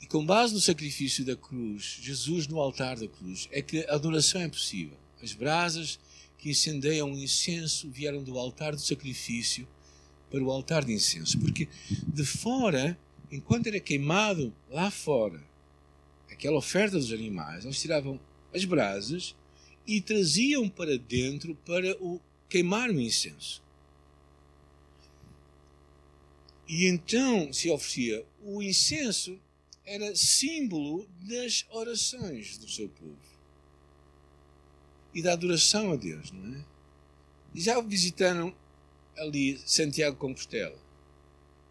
E 0.00 0.06
com 0.06 0.26
base 0.26 0.52
no 0.52 0.60
sacrifício 0.60 1.24
da 1.24 1.36
cruz, 1.36 1.98
Jesus 2.02 2.48
no 2.48 2.58
altar 2.58 2.98
da 2.98 3.06
cruz, 3.06 3.48
é 3.52 3.62
que 3.62 3.86
a 3.86 3.94
adoração 3.94 4.40
é 4.40 4.48
possível. 4.48 4.96
As 5.22 5.32
brasas 5.32 6.00
que 6.42 6.50
incendeiam 6.50 7.12
o 7.12 7.16
incenso 7.16 7.88
vieram 7.88 8.20
do 8.20 8.36
altar 8.36 8.74
do 8.74 8.80
sacrifício 8.80 9.66
para 10.28 10.42
o 10.42 10.50
altar 10.50 10.84
de 10.84 10.92
incenso. 10.92 11.38
Porque 11.38 11.68
de 12.04 12.24
fora, 12.24 12.98
enquanto 13.30 13.68
era 13.68 13.78
queimado 13.78 14.52
lá 14.68 14.90
fora, 14.90 15.40
aquela 16.28 16.56
oferta 16.56 16.98
dos 16.98 17.12
animais, 17.12 17.64
eles 17.64 17.80
tiravam 17.80 18.18
as 18.52 18.64
brasas 18.64 19.36
e 19.86 20.00
traziam 20.00 20.68
para 20.68 20.98
dentro 20.98 21.54
para 21.64 21.96
o 22.02 22.20
queimar 22.48 22.90
o 22.90 23.00
incenso. 23.00 23.62
E 26.68 26.86
então 26.86 27.52
se 27.52 27.70
oferecia 27.70 28.26
o 28.42 28.60
incenso 28.60 29.38
era 29.84 30.12
símbolo 30.16 31.08
das 31.20 31.64
orações 31.70 32.58
do 32.58 32.68
seu 32.68 32.88
povo 32.88 33.31
e 35.14 35.22
da 35.22 35.32
adoração 35.32 35.92
a 35.92 35.96
Deus, 35.96 36.30
não 36.32 36.54
é? 36.54 36.64
E 37.54 37.60
já 37.60 37.80
visitaram 37.80 38.54
ali 39.16 39.58
Santiago 39.66 40.16
Compostela? 40.16 40.78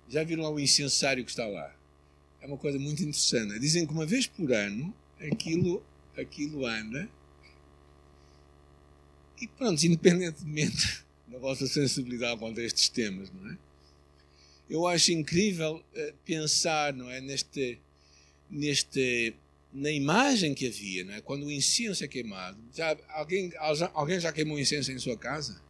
Já 0.08 0.24
viram 0.24 0.44
lá 0.44 0.50
o 0.50 0.60
incensário 0.60 1.24
que 1.24 1.32
está 1.32 1.48
lá? 1.48 1.74
É 2.40 2.48
uma 2.48 2.58
coisa 2.58 2.78
muito 2.78 3.02
interessante. 3.02 3.60
Dizem 3.60 3.86
que 3.86 3.94
uma 3.94 4.06
vez 4.06 4.28
por 4.28 4.52
ano 4.52 4.94
aquilo, 5.20 5.84
aquilo 6.18 6.66
anda 6.66 7.10
e 9.42 9.48
pronto, 9.48 9.84
independentemente 9.84 11.04
da 11.28 11.40
vossa 11.40 11.66
sensibilidade 11.66 12.40
quanto 12.40 12.60
a 12.60 12.64
estes 12.64 12.90
temas, 12.90 13.32
não 13.32 13.52
é? 13.52 13.58
Eu 14.70 14.88
acho 14.88 15.12
incrível 15.12 15.84
uh, 15.96 16.14
pensar, 16.24 16.94
não 16.94 17.10
é, 17.10 17.20
neste, 17.20 17.80
neste, 18.50 19.34
na 19.74 19.92
imagem 19.92 20.54
que 20.54 20.68
havia, 20.68 21.04
não 21.04 21.14
é? 21.14 21.22
Quando 21.22 21.46
o 21.46 21.52
incenso 21.52 22.04
é 22.04 22.08
queimado. 22.08 22.58
Já, 22.74 22.98
alguém, 23.10 23.52
alguém 23.94 24.20
já 24.20 24.32
queimou 24.32 24.60
incenso 24.60 24.92
em 24.92 25.00
sua 25.00 25.18
casa? 25.18 25.62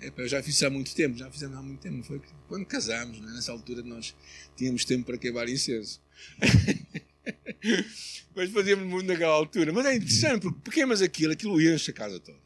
É, 0.00 0.12
eu 0.14 0.28
já 0.28 0.42
fiz 0.42 0.62
há 0.62 0.68
muito 0.68 0.94
tempo, 0.94 1.16
já 1.16 1.30
fizemos 1.30 1.56
há 1.56 1.62
muito 1.62 1.80
tempo. 1.80 2.02
Foi 2.02 2.20
quando 2.48 2.66
casámos, 2.66 3.18
é? 3.18 3.20
nessa 3.20 3.52
altura 3.52 3.82
nós 3.82 4.14
tínhamos 4.56 4.84
tempo 4.84 5.06
para 5.06 5.16
queimar 5.16 5.48
incenso. 5.48 6.00
mas 8.34 8.50
fazíamos 8.50 8.86
muito 8.86 9.06
naquela 9.06 9.34
altura. 9.34 9.72
Mas 9.72 9.86
é 9.86 9.94
interessante, 9.94 10.42
porque 10.42 10.70
queimas 10.70 11.00
aquilo, 11.00 11.32
aquilo 11.32 11.60
enche 11.60 11.90
a 11.90 11.94
casa 11.94 12.20
toda. 12.20 12.38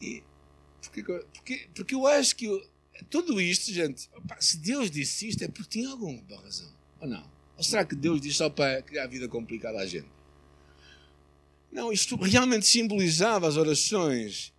E 0.00 0.22
porque, 0.82 1.02
porque, 1.02 1.68
porque 1.74 1.94
eu 1.94 2.06
acho 2.06 2.36
que 2.36 2.46
eu, 2.46 2.64
tudo 3.10 3.40
isto, 3.40 3.72
gente, 3.72 4.08
opa, 4.14 4.40
se 4.40 4.58
Deus 4.58 4.90
disse 4.90 5.28
isto 5.28 5.42
é 5.44 5.48
porque 5.48 5.80
tinha 5.80 5.90
alguma 5.90 6.22
razão. 6.40 6.75
Ou 7.00 7.08
não? 7.08 7.24
Ou 7.56 7.62
será 7.62 7.84
que 7.84 7.94
Deus 7.94 8.20
disse 8.20 8.38
só 8.38 8.50
para 8.50 8.82
criar 8.82 9.04
a 9.04 9.06
vida 9.06 9.28
complicada 9.28 9.78
à 9.78 9.86
gente? 9.86 10.08
Não, 11.70 11.92
isto 11.92 12.16
realmente 12.16 12.66
simbolizava 12.66 13.48
as 13.48 13.56
orações. 13.56 14.52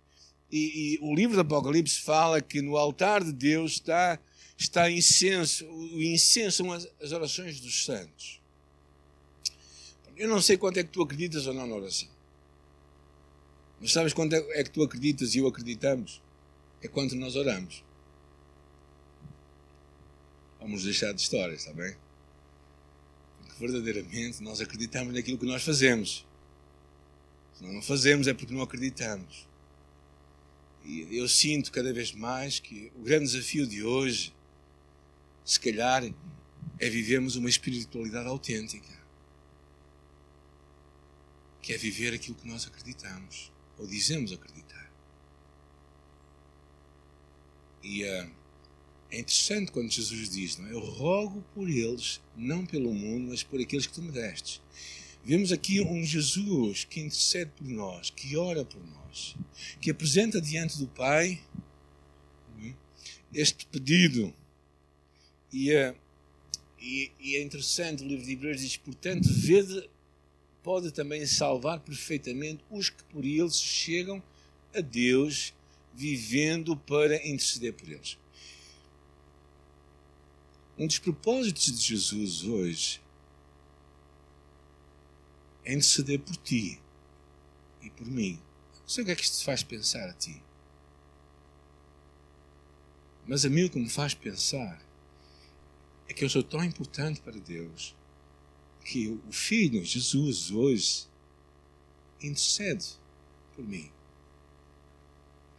E, 0.50 0.94
e, 0.94 0.98
o 1.00 1.14
livro 1.14 1.34
do 1.34 1.40
Apocalipse 1.40 2.00
fala 2.00 2.40
que 2.40 2.62
no 2.62 2.76
altar 2.76 3.22
de 3.22 3.32
Deus 3.32 3.72
está 3.72 4.18
está 4.56 4.90
incenso, 4.90 5.64
o 5.66 6.02
incenso 6.02 6.56
são 6.58 6.72
as, 6.72 6.88
as 7.00 7.12
orações 7.12 7.60
dos 7.60 7.84
santos. 7.84 8.40
Eu 10.16 10.28
não 10.28 10.40
sei 10.42 10.56
quanto 10.56 10.78
é 10.78 10.82
que 10.82 10.90
tu 10.90 11.00
acreditas 11.00 11.46
ou 11.46 11.54
não 11.54 11.64
na 11.64 11.76
oração. 11.76 12.08
Mas 13.80 13.92
sabes 13.92 14.12
quanto 14.12 14.34
é, 14.34 14.60
é 14.60 14.64
que 14.64 14.70
tu 14.70 14.82
acreditas 14.82 15.36
e 15.36 15.38
eu 15.38 15.46
acreditamos? 15.46 16.20
É 16.82 16.88
quanto 16.88 17.14
nós 17.14 17.36
oramos. 17.36 17.84
Vamos 20.58 20.82
deixar 20.82 21.12
de 21.12 21.20
histórias, 21.20 21.60
está 21.60 21.72
bem? 21.72 21.96
Verdadeiramente 23.58 24.42
nós 24.42 24.60
acreditamos 24.60 25.14
naquilo 25.14 25.38
que 25.38 25.46
nós 25.46 25.62
fazemos. 25.62 26.26
Se 27.54 27.64
não 27.64 27.82
fazemos 27.82 28.26
é 28.26 28.34
porque 28.34 28.54
não 28.54 28.62
acreditamos. 28.62 29.46
E 30.84 31.16
eu 31.16 31.28
sinto 31.28 31.72
cada 31.72 31.92
vez 31.92 32.12
mais 32.12 32.60
que 32.60 32.90
o 32.96 33.02
grande 33.02 33.24
desafio 33.24 33.66
de 33.66 33.82
hoje 33.82 34.32
se 35.48 35.58
calhar, 35.58 36.04
é 36.78 36.90
vivermos 36.90 37.34
uma 37.34 37.48
espiritualidade 37.48 38.28
autêntica. 38.28 38.94
Que 41.62 41.72
é 41.72 41.78
viver 41.78 42.12
aquilo 42.12 42.36
que 42.36 42.46
nós 42.46 42.66
acreditamos, 42.66 43.50
ou 43.78 43.86
dizemos 43.86 44.30
acreditar. 44.30 44.92
E 47.82 48.04
uh, 48.04 48.30
é 49.10 49.18
interessante 49.18 49.72
quando 49.72 49.90
Jesus 49.90 50.28
diz: 50.28 50.56
não 50.58 50.66
é? 50.66 50.72
Eu 50.72 50.80
rogo 50.80 51.44
por 51.54 51.68
eles, 51.68 52.20
não 52.36 52.66
pelo 52.66 52.92
mundo, 52.92 53.28
mas 53.30 53.42
por 53.42 53.60
aqueles 53.60 53.86
que 53.86 53.94
tu 53.94 54.02
me 54.02 54.12
destes. 54.12 54.60
Vemos 55.24 55.52
aqui 55.52 55.80
um 55.80 56.04
Jesus 56.04 56.84
que 56.84 57.00
intercede 57.00 57.50
por 57.56 57.66
nós, 57.66 58.10
que 58.10 58.36
ora 58.36 58.64
por 58.64 58.80
nós, 58.86 59.36
que 59.80 59.90
apresenta 59.90 60.40
diante 60.40 60.78
do 60.78 60.86
Pai 60.86 61.40
é? 62.62 62.72
este 63.34 63.66
pedido 63.66 64.32
e, 65.52 65.72
é, 65.72 65.94
e, 66.80 67.10
e, 67.20 67.36
é 67.36 67.42
interessante, 67.42 68.02
o 68.02 68.06
livro 68.06 68.24
de 68.24 68.32
Hebreus 68.32 68.60
diz, 68.60 68.76
portanto, 68.76 69.28
vede, 69.30 69.88
pode 70.62 70.92
também 70.92 71.26
salvar 71.26 71.80
perfeitamente 71.80 72.62
os 72.70 72.90
que 72.90 73.02
por 73.04 73.24
eles 73.24 73.60
chegam 73.60 74.22
a 74.74 74.80
Deus, 74.80 75.54
vivendo 75.94 76.76
para 76.76 77.16
interceder 77.26 77.72
por 77.72 77.88
eles. 77.88 78.18
Um 80.78 80.86
dos 80.86 80.98
propósitos 80.98 81.66
de 81.66 81.84
Jesus 81.84 82.44
hoje 82.44 83.00
é 85.64 85.72
interceder 85.72 86.20
por 86.20 86.36
ti 86.36 86.80
e 87.82 87.90
por 87.90 88.06
mim. 88.06 88.40
Não 88.80 88.88
sei 88.88 89.02
o 89.02 89.06
que 89.06 89.12
é 89.12 89.16
que 89.16 89.22
isto 89.22 89.38
te 89.38 89.44
faz 89.44 89.64
pensar 89.64 90.08
a 90.08 90.12
ti. 90.12 90.40
Mas 93.26 93.44
a 93.44 93.50
mim 93.50 93.64
o 93.64 93.70
que 93.70 93.78
me 93.78 93.88
faz 93.88 94.14
pensar 94.14 94.80
é 96.08 96.14
que 96.14 96.24
eu 96.24 96.30
sou 96.30 96.42
tão 96.42 96.62
importante 96.64 97.20
para 97.20 97.38
Deus 97.38 97.94
que 98.84 99.08
o 99.08 99.32
Filho, 99.32 99.84
Jesus, 99.84 100.50
hoje, 100.50 101.06
intercede 102.22 102.94
por 103.54 103.66
mim. 103.66 103.90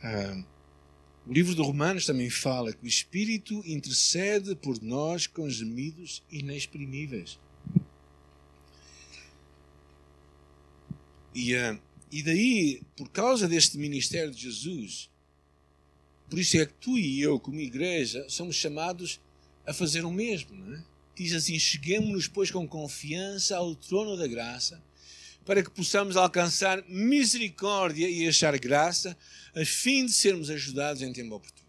Ah, 0.02 0.44
o 1.28 1.34
livro 1.34 1.54
de 1.54 1.62
Romanos 1.62 2.06
também 2.06 2.30
fala 2.30 2.74
que 2.74 2.84
o 2.84 2.88
Espírito 2.88 3.62
intercede 3.66 4.56
por 4.56 4.82
nós 4.82 5.28
com 5.28 5.50
gemidos 5.50 6.24
inexprimíveis. 6.32 7.40
E, 11.36 11.56
uh, 11.56 11.80
e 12.12 12.24
daí, 12.24 12.82
por 12.98 13.10
causa 13.10 13.48
deste 13.48 13.78
ministério 13.78 14.32
de 14.32 14.42
Jesus, 14.42 15.10
por 16.30 16.40
isso 16.40 16.58
é 16.58 16.66
que 16.66 16.74
tu 16.74 16.98
e 16.98 17.22
eu, 17.22 17.40
como 17.40 17.60
igreja, 17.60 18.26
somos 18.28 18.56
chamados 18.56 19.20
a 19.66 19.74
fazer 19.74 20.06
o 20.06 20.12
mesmo. 20.12 20.56
Não 20.56 20.76
é? 20.76 20.84
Diz 21.16 21.34
assim: 21.34 21.58
cheguemos-nos, 21.60 22.28
pois, 22.28 22.50
com 22.50 22.68
confiança 22.68 23.58
ao 23.58 23.76
trono 23.76 24.16
da 24.18 24.28
graça, 24.28 24.82
para 25.46 25.64
que 25.64 25.70
possamos 25.70 26.16
alcançar 26.16 26.84
misericórdia 26.88 28.10
e 28.10 28.28
achar 28.28 28.58
graça, 28.58 29.18
a 29.56 29.66
fim 29.66 30.06
de 30.06 30.14
sermos 30.14 30.50
ajudados 30.50 31.02
em 31.02 31.12
tempo 31.12 31.36
oportuno. 31.36 31.68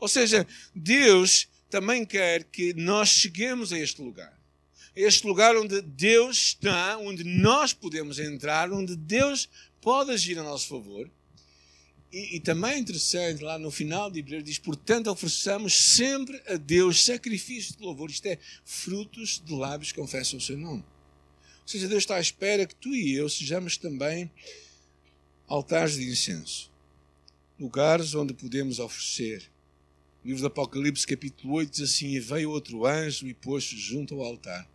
Ou 0.00 0.08
seja, 0.08 0.46
Deus 0.74 1.48
também 1.68 2.04
quer 2.04 2.44
que 2.44 2.74
nós 2.74 3.08
cheguemos 3.08 3.72
a 3.72 3.78
este 3.78 4.00
lugar. 4.02 4.38
Este 4.94 5.26
lugar 5.26 5.56
onde 5.56 5.80
Deus 5.80 6.36
está, 6.36 6.98
onde 6.98 7.24
nós 7.24 7.72
podemos 7.72 8.18
entrar, 8.18 8.70
onde 8.70 8.94
Deus 8.96 9.48
pode 9.80 10.10
agir 10.10 10.38
a 10.38 10.42
nosso 10.42 10.68
favor 10.68 11.10
e, 12.12 12.36
e, 12.36 12.40
também 12.40 12.72
é 12.72 12.78
interessante, 12.78 13.42
lá 13.42 13.58
no 13.58 13.70
final 13.70 14.10
de 14.10 14.18
Hebreus 14.18 14.44
diz: 14.44 14.58
portanto, 14.58 15.10
ofereçamos 15.10 15.72
sempre 15.72 16.40
a 16.46 16.56
Deus 16.56 17.02
sacrifício 17.02 17.74
de 17.74 17.82
louvor, 17.82 18.10
isto 18.10 18.26
é, 18.26 18.38
frutos 18.64 19.42
de 19.42 19.54
lábios 19.54 19.92
que 19.92 19.98
confessam 19.98 20.38
o 20.38 20.42
seu 20.42 20.58
nome. 20.58 20.84
Ou 21.62 21.68
seja, 21.68 21.88
Deus 21.88 22.02
está 22.02 22.16
à 22.16 22.20
espera 22.20 22.66
que 22.66 22.74
tu 22.74 22.94
e 22.94 23.14
eu 23.14 23.28
sejamos 23.28 23.76
também 23.76 24.30
altares 25.46 25.96
de 25.96 26.04
incenso, 26.04 26.70
lugares 27.58 28.14
onde 28.14 28.34
podemos 28.34 28.78
oferecer. 28.78 29.50
O 30.24 30.28
livro 30.28 30.42
do 30.42 30.46
Apocalipse, 30.48 31.06
capítulo 31.06 31.54
8, 31.54 31.70
diz 31.70 31.80
assim: 31.80 32.08
E 32.08 32.20
veio 32.20 32.50
outro 32.50 32.86
anjo 32.86 33.26
e 33.26 33.34
pôs-se 33.34 33.76
junto 33.76 34.14
ao 34.14 34.26
altar 34.26 34.68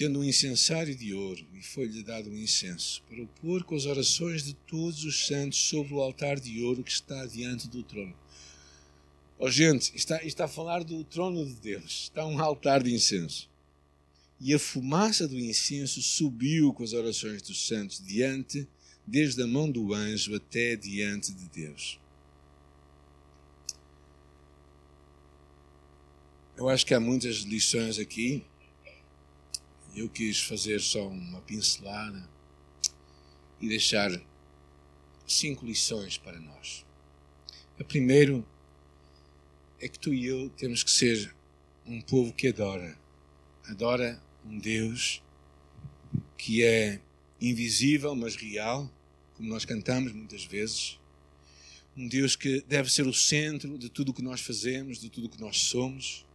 tendo 0.00 0.20
um 0.20 0.24
incensário 0.24 0.96
de 0.96 1.12
ouro, 1.12 1.44
e 1.52 1.62
foi-lhe 1.62 2.02
dado 2.02 2.30
um 2.30 2.34
incenso, 2.34 3.02
para 3.06 3.22
o 3.22 3.26
pôr 3.26 3.62
com 3.64 3.74
as 3.74 3.84
orações 3.84 4.42
de 4.42 4.54
todos 4.54 5.04
os 5.04 5.26
santos 5.26 5.58
sobre 5.58 5.92
o 5.92 6.00
altar 6.00 6.40
de 6.40 6.62
ouro 6.62 6.82
que 6.82 6.90
está 6.90 7.26
diante 7.26 7.68
do 7.68 7.82
trono. 7.82 8.14
Oh, 9.38 9.50
gente, 9.50 9.94
está, 9.94 10.24
está 10.24 10.46
a 10.46 10.48
falar 10.48 10.84
do 10.84 11.04
trono 11.04 11.44
de 11.44 11.52
Deus, 11.52 12.04
está 12.04 12.24
um 12.24 12.40
altar 12.40 12.82
de 12.82 12.94
incenso. 12.94 13.49
E 14.40 14.54
a 14.54 14.58
fumaça 14.58 15.28
do 15.28 15.38
incenso 15.38 16.00
subiu 16.00 16.72
com 16.72 16.82
as 16.82 16.94
orações 16.94 17.42
dos 17.42 17.66
santos 17.66 18.02
diante, 18.02 18.66
desde 19.06 19.42
a 19.42 19.46
mão 19.46 19.70
do 19.70 19.92
anjo 19.92 20.34
até 20.34 20.76
diante 20.76 21.32
de 21.32 21.46
Deus. 21.48 22.00
Eu 26.56 26.68
acho 26.68 26.86
que 26.86 26.94
há 26.94 27.00
muitas 27.00 27.38
lições 27.38 27.98
aqui. 27.98 28.44
Eu 29.94 30.08
quis 30.08 30.40
fazer 30.40 30.80
só 30.80 31.06
uma 31.06 31.40
pincelada 31.42 32.26
e 33.60 33.68
deixar 33.68 34.10
cinco 35.26 35.66
lições 35.66 36.16
para 36.16 36.38
nós. 36.40 36.84
A 37.78 37.84
primeiro 37.84 38.46
é 39.80 39.88
que 39.88 39.98
tu 39.98 40.14
e 40.14 40.26
eu 40.26 40.48
temos 40.50 40.82
que 40.82 40.90
ser 40.90 41.34
um 41.86 42.00
povo 42.00 42.32
que 42.32 42.48
adora. 42.48 42.98
Adora 43.64 44.22
um 44.50 44.58
Deus 44.58 45.22
que 46.36 46.64
é 46.64 47.00
invisível, 47.40 48.14
mas 48.16 48.34
real, 48.34 48.90
como 49.34 49.48
nós 49.48 49.64
cantamos 49.64 50.12
muitas 50.12 50.44
vezes. 50.44 50.98
Um 51.96 52.08
Deus 52.08 52.34
que 52.34 52.60
deve 52.62 52.90
ser 52.90 53.06
o 53.06 53.14
centro 53.14 53.78
de 53.78 53.88
tudo 53.88 54.10
o 54.10 54.14
que 54.14 54.22
nós 54.22 54.40
fazemos, 54.40 54.98
de 54.98 55.08
tudo 55.08 55.26
o 55.26 55.30
que 55.30 55.40
nós 55.40 55.58
somos. 55.58 56.26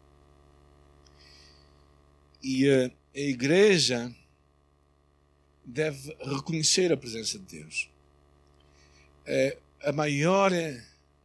E 2.42 2.70
a, 2.70 2.92
a 3.16 3.20
igreja 3.20 4.16
deve 5.66 6.16
reconhecer 6.22 6.92
a 6.92 6.98
presença 6.98 7.38
de 7.40 7.46
Deus. 7.60 7.90
É, 9.26 9.58
a 9.84 9.92
maior 9.92 10.52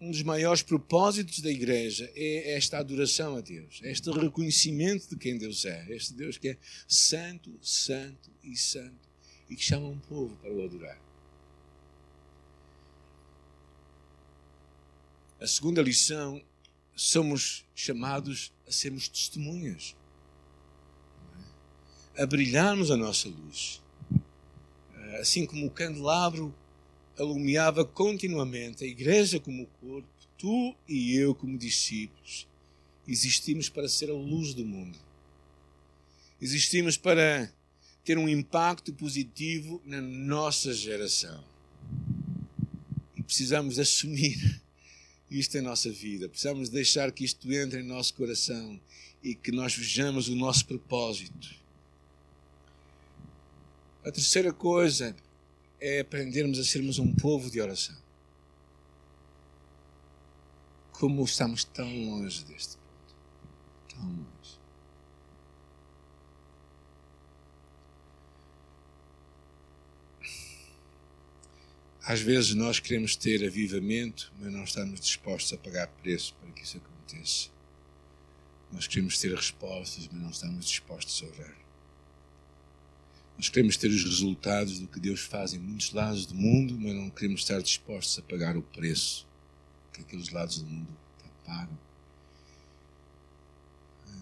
um 0.01 0.11
dos 0.11 0.23
maiores 0.23 0.63
propósitos 0.63 1.41
da 1.41 1.51
igreja 1.51 2.11
é 2.15 2.55
esta 2.57 2.79
adoração 2.79 3.37
a 3.37 3.41
Deus, 3.41 3.81
este 3.83 4.11
reconhecimento 4.11 5.11
de 5.11 5.17
quem 5.17 5.37
Deus 5.37 5.67
é, 5.67 5.87
este 5.91 6.15
Deus 6.15 6.39
que 6.39 6.49
é 6.49 6.59
santo, 6.89 7.59
santo 7.61 8.31
e 8.43 8.57
santo 8.57 9.09
e 9.51 9.55
que 9.55 9.63
chama 9.63 9.89
um 9.89 9.99
povo 9.99 10.35
para 10.37 10.51
o 10.51 10.65
adorar. 10.65 10.99
A 15.39 15.47
segunda 15.47 15.83
lição, 15.83 16.43
somos 16.95 17.65
chamados 17.75 18.53
a 18.67 18.73
sermos 18.73 19.09
testemunhas, 19.09 19.97
a 22.17 22.27
brilharmos 22.27 22.91
a 22.91 22.97
nossa 22.97 23.29
luz. 23.29 23.83
Assim 25.19 25.47
como 25.47 25.67
o 25.67 25.71
candelabro 25.71 26.55
alumiava 27.21 27.85
continuamente 27.85 28.83
a 28.83 28.87
igreja 28.87 29.39
como 29.39 29.67
corpo, 29.81 30.09
tu 30.39 30.75
e 30.89 31.15
eu 31.15 31.35
como 31.35 31.59
discípulos. 31.59 32.49
Existimos 33.07 33.69
para 33.69 33.89
ser 33.89 34.11
a 34.11 34.15
luz 34.15 34.55
do 34.55 34.65
mundo. 34.65 34.99
Existimos 36.41 36.97
para 36.97 37.53
ter 38.05 38.17
um 38.17 38.29
impacto 38.29 38.93
positivo 38.95 39.83
na 39.85 40.01
nossa 40.01 40.73
geração. 40.73 41.45
E 43.15 43.23
precisamos 43.23 43.79
assumir 43.79 44.63
isto 45.31 45.59
em 45.59 45.61
nossa 45.61 45.91
vida. 45.91 46.27
Precisamos 46.27 46.71
deixar 46.71 47.13
que 47.13 47.25
isto 47.25 47.53
entre 47.53 47.81
em 47.81 47.87
nosso 47.87 48.15
coração 48.15 48.81
e 49.23 49.35
que 49.35 49.53
nós 49.53 49.75
vejamos 49.75 50.29
o 50.29 50.35
nosso 50.35 50.65
propósito. 50.65 51.55
A 54.03 54.11
terceira 54.11 54.51
coisa 54.51 55.15
é 55.81 56.01
aprendermos 56.01 56.59
a 56.59 56.65
sermos 56.65 56.99
um 56.99 57.13
povo 57.15 57.51
de 57.51 57.61
oração. 57.61 57.97
Como 60.93 61.25
estamos 61.25 61.65
tão 61.65 61.89
longe 62.05 62.45
deste 62.45 62.77
ponto. 62.77 63.15
Tão 63.89 64.07
longe. 64.07 64.61
Às 72.03 72.21
vezes 72.21 72.55
nós 72.55 72.81
queremos 72.81 73.15
ter 73.15 73.47
avivamento, 73.47 74.33
mas 74.39 74.53
não 74.53 74.65
estamos 74.65 75.01
dispostos 75.01 75.53
a 75.53 75.57
pagar 75.57 75.87
preço 76.03 76.35
para 76.35 76.51
que 76.51 76.65
isso 76.65 76.77
aconteça. 76.77 77.49
Nós 78.73 78.87
queremos 78.87 79.19
ter 79.19 79.35
respostas, 79.35 80.09
mas 80.09 80.21
não 80.21 80.31
estamos 80.31 80.67
dispostos 80.67 81.23
a 81.23 81.27
orar. 81.27 81.57
Nós 83.41 83.49
queremos 83.49 83.79
ter 83.79 83.89
os 83.89 84.05
resultados 84.05 84.81
do 84.81 84.87
que 84.87 85.01
Deus 85.01 85.21
faz 85.21 85.55
em 85.55 85.59
muitos 85.59 85.95
lados 85.95 86.27
do 86.27 86.35
mundo, 86.35 86.79
mas 86.79 86.95
não 86.95 87.09
queremos 87.09 87.41
estar 87.41 87.59
dispostos 87.63 88.19
a 88.19 88.23
pagar 88.23 88.55
o 88.55 88.61
preço 88.61 89.27
que 89.95 90.03
aqueles 90.03 90.29
lados 90.29 90.59
do 90.59 90.67
mundo 90.67 90.95
pagam. 91.47 91.79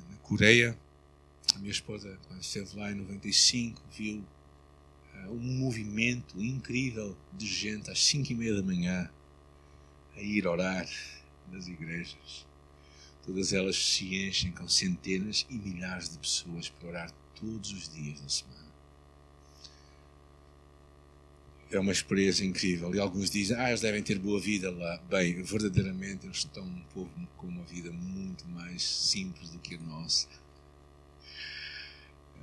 Na 0.08 0.16
Coreia, 0.18 0.78
a 1.52 1.58
minha 1.58 1.72
esposa, 1.72 2.16
quando 2.28 2.40
esteve 2.42 2.76
lá 2.76 2.92
em 2.92 2.94
95, 2.94 3.82
viu 3.90 4.18
uh, 4.18 5.32
um 5.32 5.58
movimento 5.58 6.40
incrível 6.40 7.16
de 7.36 7.48
gente 7.48 7.90
às 7.90 7.98
5 7.98 8.30
e 8.30 8.36
meia 8.36 8.54
da 8.54 8.62
manhã 8.62 9.10
a 10.14 10.20
ir 10.20 10.46
orar 10.46 10.88
nas 11.50 11.66
igrejas. 11.66 12.46
Todas 13.26 13.52
elas 13.52 13.74
se 13.74 14.28
enchem 14.28 14.52
com 14.52 14.68
centenas 14.68 15.44
e 15.50 15.54
milhares 15.54 16.08
de 16.08 16.18
pessoas 16.18 16.68
para 16.68 16.88
orar 16.88 17.12
todos 17.34 17.72
os 17.72 17.92
dias 17.92 18.20
da 18.20 18.28
semana 18.28 18.67
é 21.70 21.78
uma 21.78 21.92
experiência 21.92 22.44
incrível. 22.44 22.94
E 22.94 23.00
alguns 23.00 23.30
dizem, 23.30 23.56
ah, 23.56 23.68
eles 23.68 23.80
devem 23.80 24.02
ter 24.02 24.18
boa 24.18 24.40
vida 24.40 24.70
lá. 24.70 24.98
Bem, 25.08 25.42
verdadeiramente 25.42 26.26
eles 26.26 26.38
estão 26.38 26.64
um 26.64 26.82
povo 26.94 27.10
com 27.36 27.46
uma 27.46 27.64
vida 27.64 27.90
muito 27.92 28.46
mais 28.48 28.82
simples 28.82 29.50
do 29.50 29.58
que 29.58 29.74
a 29.74 29.80
nossa. 29.80 30.28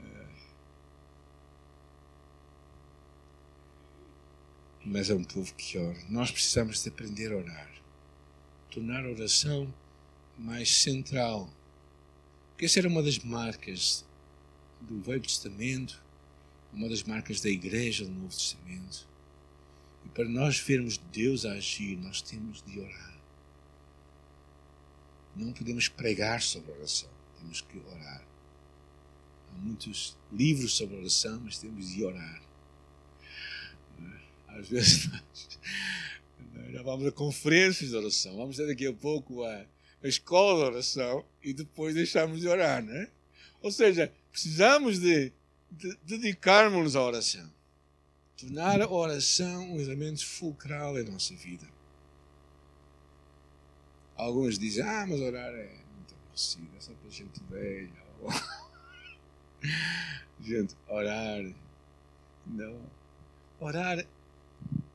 Eh, 0.04 0.28
mas 4.86 5.10
é 5.10 5.16
um 5.16 5.24
povo 5.24 5.54
que 5.56 5.78
ora. 5.78 5.98
Nós 6.10 6.32
precisamos 6.32 6.84
de 6.84 6.90
aprender 6.90 7.32
a 7.32 7.38
orar. 7.38 7.72
Tornar 8.70 9.06
a 9.06 9.10
oração 9.10 9.74
mais 10.38 10.70
central. 10.70 11.50
Porque 12.52 12.66
essa 12.66 12.80
era 12.80 12.88
uma 12.88 13.02
das 13.02 13.20
marcas 13.20 14.06
do 14.82 15.02
Velho 15.02 15.22
Testamento, 15.22 16.02
uma 16.72 16.88
das 16.88 17.04
marcas 17.04 17.42
da 17.42 17.50
Igreja 17.50 18.06
do 18.06 18.12
Novo 18.12 18.30
Testamento 18.30 19.08
e 20.06 20.10
para 20.10 20.26
nós 20.26 20.60
vermos 20.60 20.98
Deus 21.12 21.46
agir, 21.46 21.98
nós 21.98 22.22
temos 22.22 22.62
de 22.64 22.80
orar. 22.80 23.16
Não 25.36 25.52
podemos 25.52 25.90
pregar 25.90 26.42
sobre 26.42 26.72
oração, 26.72 27.10
temos 27.40 27.62
que 27.62 27.78
orar. 27.80 28.24
Há 29.52 29.58
muitos 29.58 30.16
livros 30.32 30.74
sobre 30.74 30.96
oração, 30.98 31.42
mas 31.44 31.58
temos 31.58 31.90
de 31.90 32.04
orar. 32.04 32.42
Às 34.48 34.70
vezes 34.70 35.10
nós 36.54 36.72
já 36.72 36.82
vamos 36.84 37.06
a 37.08 37.12
conferências 37.12 37.90
de 37.90 37.96
oração, 37.96 38.38
vamos 38.38 38.56
ter 38.56 38.68
daqui 38.68 38.88
a 38.88 38.94
pouco 38.94 39.44
a, 39.44 39.66
a 40.04 40.08
escola 40.08 40.66
de 40.66 40.76
oração 40.76 41.26
e 41.44 41.54
depois 41.54 41.94
deixamos 41.96 42.40
de 42.40 42.48
orar, 42.48 42.84
não 42.84 42.94
é? 42.94 43.12
Ou 43.62 43.72
seja, 43.72 44.14
precisamos 44.32 45.00
de, 45.00 45.34
de 45.72 45.98
dedicarmos-nos 46.06 46.96
à 46.96 47.02
oração 47.02 47.56
tornar 48.38 48.82
a 48.82 48.90
oração 48.90 49.74
um 49.74 49.80
elemento 49.80 50.26
fulcral 50.26 50.98
em 51.00 51.04
nossa 51.04 51.34
vida. 51.36 51.68
Alguns 54.16 54.58
dizem, 54.58 54.84
ah, 54.84 55.06
mas 55.08 55.20
orar 55.20 55.54
é 55.54 55.70
muito 55.96 56.16
aborrecido, 56.16 56.70
é 56.78 56.80
só 56.80 56.94
para 56.94 57.10
gente 57.10 57.42
velha. 57.50 57.90
gente, 60.42 60.76
orar. 60.88 61.44
Não. 62.48 62.80
Orar 63.60 64.06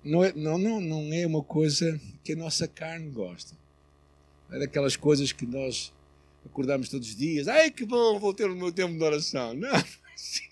não 0.02 0.24
é, 0.24 0.32
não, 0.32 0.58
não, 0.58 0.80
não 0.80 1.12
é 1.12 1.26
uma 1.26 1.42
coisa 1.42 2.00
que 2.24 2.32
a 2.32 2.36
nossa 2.36 2.66
carne 2.66 3.10
gosta. 3.10 3.54
É 4.50 4.58
daquelas 4.58 4.96
coisas 4.96 5.32
que 5.32 5.46
nós 5.46 5.92
acordamos 6.44 6.88
todos 6.88 7.08
os 7.08 7.16
dias. 7.16 7.48
Ai, 7.48 7.70
que 7.70 7.84
bom, 7.84 8.18
vou 8.18 8.32
ter 8.32 8.50
o 8.50 8.56
meu 8.56 8.72
tempo 8.72 8.96
de 8.96 9.04
oração. 9.04 9.54
Não, 9.54 9.70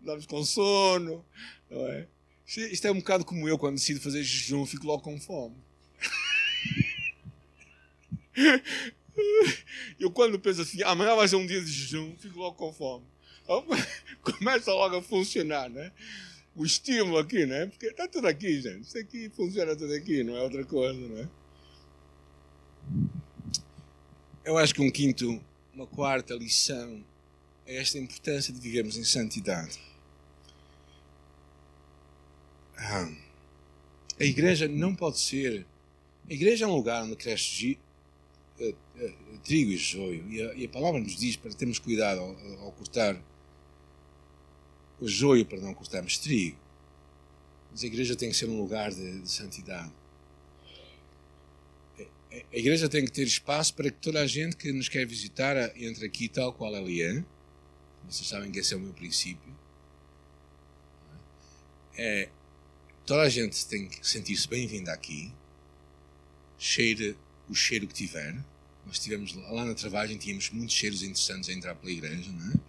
estamos 0.00 0.26
com 0.26 0.44
sono, 0.44 1.24
não 1.70 1.86
é? 1.88 2.06
Isto 2.46 2.86
é 2.86 2.90
um 2.90 2.98
bocado 2.98 3.24
como 3.24 3.48
eu, 3.48 3.58
quando 3.58 3.74
decido 3.74 4.00
fazer 4.00 4.22
jejum, 4.22 4.64
fico 4.64 4.86
logo 4.86 5.02
com 5.02 5.20
fome. 5.20 5.56
Eu 9.98 10.10
quando 10.10 10.38
penso 10.38 10.62
assim, 10.62 10.82
amanhã 10.84 11.14
vai 11.16 11.26
ser 11.26 11.36
um 11.36 11.46
dia 11.46 11.60
de 11.60 11.70
jejum, 11.70 12.14
fico 12.16 12.38
logo 12.38 12.56
com 12.56 12.72
fome. 12.72 13.04
Começa 14.22 14.72
logo 14.72 14.96
a 14.96 15.02
funcionar, 15.02 15.68
né? 15.68 15.92
O 16.54 16.64
estímulo 16.64 17.18
aqui, 17.18 17.44
né? 17.46 17.66
Porque 17.66 17.86
está 17.86 18.06
tudo 18.06 18.26
aqui, 18.26 18.60
gente. 18.60 18.82
Isso 18.82 18.98
aqui 18.98 19.28
funciona 19.30 19.74
tudo 19.76 19.92
aqui, 19.92 20.22
não 20.22 20.36
é 20.36 20.42
outra 20.42 20.64
coisa, 20.64 21.00
né? 21.08 21.28
Eu 24.44 24.56
acho 24.56 24.74
que 24.74 24.80
um 24.80 24.90
quinto, 24.90 25.42
uma 25.74 25.86
quarta 25.86 26.34
lição 26.34 27.04
é 27.04 27.17
esta 27.68 27.98
importância 27.98 28.52
de 28.52 28.58
vivermos 28.58 28.96
em 28.96 29.04
santidade. 29.04 29.78
Ah, 32.76 33.10
a 34.18 34.24
igreja 34.24 34.66
não 34.66 34.94
pode 34.94 35.18
ser. 35.18 35.66
A 36.28 36.32
igreja 36.32 36.64
é 36.64 36.68
um 36.68 36.74
lugar 36.74 37.02
onde 37.02 37.16
cresce 37.16 37.78
uh, 38.60 38.68
uh, 38.70 39.38
trigo 39.44 39.70
e 39.70 39.76
joio. 39.76 40.24
E 40.30 40.42
a, 40.42 40.54
e 40.54 40.64
a, 40.64 40.68
palavra 40.68 41.00
nos 41.00 41.16
diz 41.16 41.36
para 41.36 41.52
termos 41.52 41.78
cuidado 41.78 42.20
ao, 42.20 42.30
ao 42.60 42.72
cortar 42.72 43.20
o 45.00 45.06
joio 45.06 45.44
para 45.44 45.58
não 45.58 45.74
cortarmos 45.74 46.18
trigo. 46.18 46.58
Mas 47.70 47.84
a 47.84 47.86
igreja 47.86 48.16
tem 48.16 48.30
que 48.30 48.36
ser 48.36 48.48
um 48.48 48.58
lugar 48.58 48.90
de, 48.90 49.20
de 49.20 49.30
santidade. 49.30 49.92
A 52.30 52.56
igreja 52.56 52.88
tem 52.88 53.04
que 53.04 53.10
ter 53.10 53.26
espaço 53.26 53.74
para 53.74 53.90
que 53.90 53.98
toda 53.98 54.20
a 54.20 54.26
gente 54.26 54.56
que 54.56 54.72
nos 54.72 54.88
quer 54.88 55.06
visitar 55.06 55.56
entre 55.76 56.06
aqui 56.06 56.28
tal 56.28 56.52
qual 56.52 56.74
ela 56.74 56.90
é. 56.90 57.24
Vocês 58.08 58.26
sabem 58.26 58.50
que 58.50 58.58
esse 58.58 58.72
é 58.72 58.76
o 58.76 58.80
meu 58.80 58.92
princípio. 58.92 59.54
É, 61.96 62.28
toda 63.04 63.22
a 63.22 63.28
gente 63.28 63.66
tem 63.66 63.88
que 63.88 64.06
sentir-se 64.06 64.48
bem-vinda 64.48 64.92
aqui, 64.92 65.32
cheire 66.58 67.16
o 67.48 67.54
cheiro 67.54 67.86
que 67.86 67.94
tiver. 67.94 68.34
Nós 68.86 68.98
tivemos 68.98 69.34
lá 69.34 69.64
na 69.64 69.74
Travagem, 69.74 70.16
tínhamos 70.16 70.48
muitos 70.50 70.74
cheiros 70.74 71.02
interessantes 71.02 71.50
a 71.50 71.52
entrar 71.52 71.74
pela 71.74 71.92
igreja, 71.92 72.30
não 72.32 72.52
é? 72.52 72.60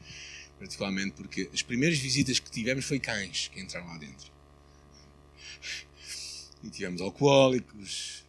particularmente 0.60 1.12
porque 1.16 1.50
as 1.54 1.62
primeiras 1.62 1.98
visitas 1.98 2.38
que 2.38 2.52
tivemos 2.52 2.84
foi 2.84 3.00
cães 3.00 3.48
que 3.48 3.62
entraram 3.62 3.88
lá 3.88 3.98
dentro. 3.98 4.30
E 6.62 6.70
tivemos 6.70 7.00
alcoólicos, 7.00 8.26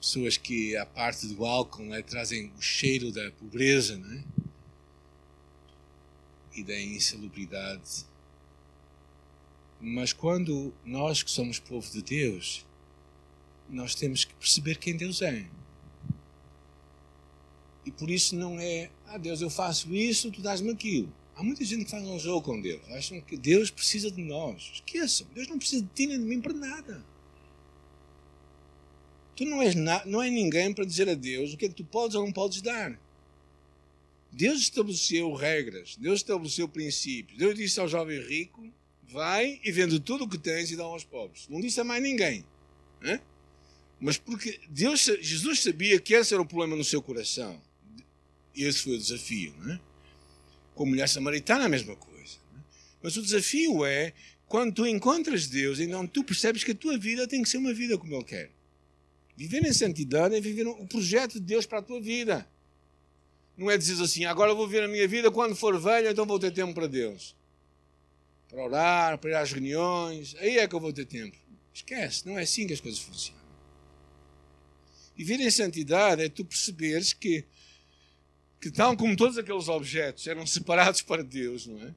pessoas 0.00 0.38
que, 0.38 0.74
à 0.74 0.86
parte 0.86 1.26
do 1.26 1.44
álcool, 1.44 1.84
né, 1.84 2.00
trazem 2.00 2.50
o 2.56 2.62
cheiro 2.62 3.12
da 3.12 3.30
pobreza 3.32 3.98
né? 3.98 4.24
E 6.56 6.64
da 6.64 6.80
insalubridade. 6.80 8.06
Mas 9.80 10.12
quando 10.12 10.72
nós 10.84 11.22
que 11.22 11.30
somos 11.30 11.58
povo 11.58 11.88
de 11.92 12.02
Deus, 12.02 12.64
nós 13.68 13.94
temos 13.94 14.24
que 14.24 14.34
perceber 14.34 14.78
quem 14.78 14.96
Deus 14.96 15.20
é. 15.22 15.46
E 17.84 17.90
por 17.90 18.10
isso 18.10 18.34
não 18.34 18.58
é, 18.58 18.90
ah 19.06 19.18
Deus, 19.18 19.40
eu 19.40 19.50
faço 19.50 19.94
isso, 19.94 20.32
tu 20.32 20.40
dás-me 20.40 20.70
aquilo. 20.72 21.12
Há 21.36 21.42
muita 21.42 21.64
gente 21.64 21.84
que 21.84 21.90
faz 21.90 22.02
um 22.02 22.18
jogo 22.18 22.42
com 22.42 22.60
Deus. 22.60 22.80
Acham 22.90 23.20
que 23.20 23.36
Deus 23.36 23.70
precisa 23.70 24.10
de 24.10 24.22
nós. 24.22 24.72
Esqueçam, 24.74 25.26
Deus 25.34 25.46
não 25.48 25.58
precisa 25.58 25.82
de 25.82 25.88
ti 25.88 26.06
nem 26.06 26.18
de 26.18 26.24
mim 26.24 26.40
para 26.40 26.54
nada. 26.54 27.04
Tu 29.36 29.44
não 29.44 29.60
és, 29.60 29.74
na, 29.74 30.04
não 30.06 30.22
é 30.22 30.30
ninguém 30.30 30.72
para 30.72 30.86
dizer 30.86 31.08
a 31.10 31.14
Deus 31.14 31.52
o 31.52 31.56
que 31.58 31.66
é 31.66 31.68
que 31.68 31.74
tu 31.74 31.84
podes 31.84 32.16
ou 32.16 32.24
não 32.24 32.32
podes 32.32 32.62
dar. 32.62 32.98
Deus 34.32 34.60
estabeleceu 34.60 35.32
regras, 35.34 35.96
Deus 35.96 36.20
estabeleceu 36.20 36.68
princípios. 36.68 37.38
Deus 37.38 37.54
disse 37.54 37.80
ao 37.80 37.88
jovem 37.88 38.20
rico: 38.20 38.70
vai 39.08 39.60
e 39.64 39.72
vende 39.72 39.98
tudo 40.00 40.24
o 40.24 40.28
que 40.28 40.38
tens 40.38 40.70
e 40.70 40.76
dá 40.76 40.84
aos 40.84 41.04
pobres. 41.04 41.46
Não 41.48 41.60
disse 41.60 41.80
a 41.80 41.84
mais 41.84 42.02
ninguém. 42.02 42.44
Mas 44.00 44.18
porque 44.18 44.60
Deus, 44.68 45.04
Jesus 45.20 45.60
sabia 45.60 45.98
que 45.98 46.14
esse 46.14 46.34
era 46.34 46.42
o 46.42 46.46
problema 46.46 46.76
no 46.76 46.84
seu 46.84 47.00
coração. 47.00 47.60
Esse 48.54 48.80
foi 48.80 48.94
o 48.94 48.98
desafio. 48.98 49.54
É? 49.70 49.80
Com 50.74 50.84
a 50.84 50.86
mulher 50.86 51.08
samaritana, 51.08 51.64
a 51.64 51.68
mesma 51.68 51.96
coisa. 51.96 52.36
É? 52.56 52.60
Mas 53.02 53.16
o 53.16 53.22
desafio 53.22 53.84
é 53.84 54.12
quando 54.46 54.74
tu 54.74 54.86
encontras 54.86 55.46
Deus, 55.46 55.80
então 55.80 56.06
tu 56.06 56.22
percebes 56.22 56.62
que 56.62 56.72
a 56.72 56.74
tua 56.74 56.98
vida 56.98 57.26
tem 57.26 57.42
que 57.42 57.48
ser 57.48 57.58
uma 57.58 57.72
vida 57.72 57.98
como 57.98 58.14
Ele 58.14 58.24
quer. 58.24 58.50
Viver 59.36 59.64
em 59.64 59.72
santidade 59.72 60.34
é 60.34 60.40
viver 60.40 60.66
o 60.66 60.86
projeto 60.86 61.34
de 61.34 61.40
Deus 61.40 61.66
para 61.66 61.78
a 61.78 61.82
tua 61.82 62.00
vida. 62.00 62.48
Não 63.56 63.70
é 63.70 63.78
dizer 63.78 64.02
assim, 64.02 64.24
agora 64.24 64.54
vou 64.54 64.68
viver 64.68 64.84
a 64.84 64.88
minha 64.88 65.08
vida, 65.08 65.30
quando 65.30 65.56
for 65.56 65.80
velho, 65.80 66.10
então 66.10 66.26
vou 66.26 66.38
ter 66.38 66.50
tempo 66.50 66.74
para 66.74 66.86
Deus. 66.86 67.34
Para 68.48 68.62
orar, 68.62 69.18
para 69.18 69.30
ir 69.30 69.34
às 69.34 69.52
reuniões, 69.52 70.34
aí 70.38 70.58
é 70.58 70.68
que 70.68 70.74
eu 70.74 70.80
vou 70.80 70.92
ter 70.92 71.06
tempo. 71.06 71.36
Esquece, 71.72 72.26
não 72.26 72.38
é 72.38 72.42
assim 72.42 72.66
que 72.66 72.72
as 72.74 72.80
coisas 72.80 73.00
funcionam. 73.00 73.42
Viver 75.16 75.40
em 75.40 75.50
santidade 75.50 76.22
é 76.22 76.28
tu 76.28 76.44
perceberes 76.44 77.12
que 77.12 77.44
que 78.60 78.70
tal 78.70 78.96
como 78.96 79.14
todos 79.16 79.38
aqueles 79.38 79.68
objetos 79.68 80.26
eram 80.26 80.46
separados 80.46 81.02
para 81.02 81.22
Deus, 81.22 81.66
não 81.66 81.80
é? 81.82 81.94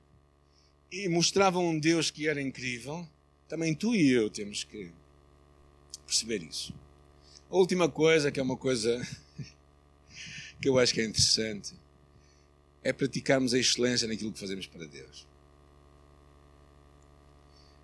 E 0.91 1.07
mostravam 1.07 1.67
um 1.67 1.79
Deus 1.79 2.11
que 2.11 2.27
era 2.27 2.41
incrível, 2.41 3.07
também 3.47 3.73
tu 3.73 3.95
e 3.95 4.11
eu 4.11 4.29
temos 4.29 4.63
que 4.63 4.91
perceber 6.05 6.43
isso. 6.43 6.73
A 7.49 7.55
última 7.55 7.89
coisa, 7.89 8.31
que 8.31 8.39
é 8.39 8.43
uma 8.43 8.57
coisa 8.57 9.01
que 10.61 10.67
eu 10.67 10.77
acho 10.77 10.93
que 10.93 11.01
é 11.01 11.05
interessante, 11.05 11.73
é 12.83 12.91
praticarmos 12.91 13.53
a 13.53 13.59
excelência 13.59 14.07
naquilo 14.07 14.31
que 14.31 14.39
fazemos 14.39 14.67
para 14.67 14.85
Deus. 14.85 15.27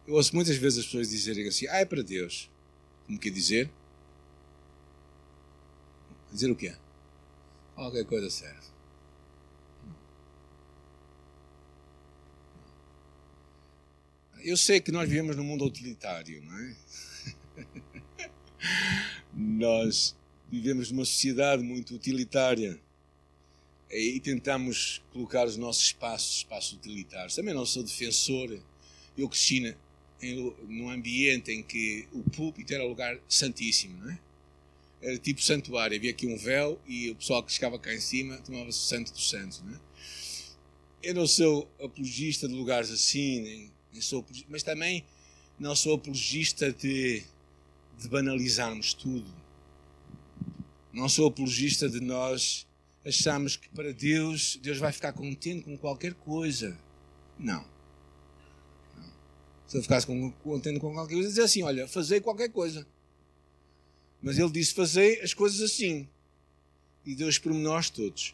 Eu 0.08 0.14
ouço 0.14 0.36
muitas 0.36 0.56
vezes 0.56 0.80
as 0.80 0.86
pessoas 0.86 1.10
dizerem 1.10 1.48
assim: 1.48 1.68
Ah, 1.68 1.80
é 1.80 1.86
para 1.86 2.04
Deus. 2.04 2.50
Como 3.06 3.20
quer 3.20 3.32
dizer? 3.32 3.70
Dizer 6.32 6.52
o 6.52 6.56
quê? 6.56 6.76
Qualquer 7.76 8.06
coisa 8.06 8.30
serve. 8.30 8.76
Eu 14.44 14.56
sei 14.58 14.80
que 14.80 14.92
nós 14.92 15.10
vivemos 15.10 15.36
num 15.36 15.44
mundo 15.44 15.66
utilitário, 15.66 16.44
não 16.44 16.58
é? 16.60 16.76
nós 19.34 20.16
vivemos 20.56 20.92
numa 20.92 21.06
sociedade 21.06 21.62
muito 21.62 21.94
utilitária 21.94 22.80
e 23.92 24.20
tentamos 24.20 25.02
colocar 25.12 25.46
os 25.46 25.58
nossos 25.58 25.88
espaços, 25.88 26.38
espaços 26.38 26.74
utilitários. 26.74 27.36
Também 27.36 27.54
não 27.54 27.66
sou 27.66 27.84
defensor. 27.84 28.60
Eu 29.18 29.30
cresci 29.30 29.76
num 30.68 30.90
ambiente 30.90 31.52
em 31.52 31.62
que 31.62 32.08
o 32.12 32.24
púlpito 32.24 32.74
era 32.74 32.84
lugar 32.84 33.20
santíssimo, 33.28 33.98
não 34.02 34.12
é? 34.12 34.20
Era 35.02 35.18
tipo 35.20 35.42
santuário. 35.42 35.96
Havia 35.96 36.12
aqui 36.12 36.26
um 36.26 36.38
véu 36.38 36.80
e 36.88 37.12
o 37.12 37.16
pessoal 37.16 37.44
que 37.44 37.52
chegava 37.52 37.78
cá 37.78 37.94
em 37.94 38.00
cima 38.00 38.38
tomava-se 38.38 38.80
santo 38.80 39.12
dos 39.12 39.30
santos, 39.30 39.62
não 39.62 39.76
é? 39.76 39.80
Eu 41.04 41.14
não 41.14 41.28
sou 41.28 41.70
apologista 41.80 42.48
de 42.48 42.56
lugares 42.56 42.90
assim, 42.90 43.70
nem 43.92 44.02
sou, 44.02 44.26
mas 44.50 44.64
também 44.64 45.06
não 45.60 45.76
sou 45.76 45.96
apologista 45.96 46.72
de, 46.74 47.24
de 48.00 48.10
banalizarmos 48.10 48.94
tudo. 48.94 49.45
Não 50.96 51.10
sou 51.10 51.28
apologista 51.28 51.90
de 51.90 52.00
nós 52.00 52.66
acharmos 53.06 53.58
que 53.58 53.68
para 53.68 53.92
Deus, 53.92 54.58
Deus 54.62 54.78
vai 54.78 54.94
ficar 54.94 55.12
contente 55.12 55.66
com 55.66 55.78
qualquer 55.78 56.14
coisa. 56.14 56.80
Não. 57.38 57.66
não. 58.96 59.10
Se 59.68 59.76
ele 59.76 59.84
ficasse 59.84 60.08
contente 60.08 60.80
com 60.80 60.94
qualquer 60.94 61.16
coisa, 61.16 61.28
dizer 61.28 61.42
assim: 61.42 61.64
olha, 61.64 61.86
fazer 61.86 62.22
qualquer 62.22 62.50
coisa. 62.50 62.88
Mas 64.22 64.40
ele 64.40 64.50
disse: 64.50 64.74
fazer 64.74 65.20
as 65.22 65.34
coisas 65.34 65.60
assim. 65.60 66.08
E 67.06 67.14
Deus 67.14 67.42
nós 67.44 67.90
todos. 67.90 68.34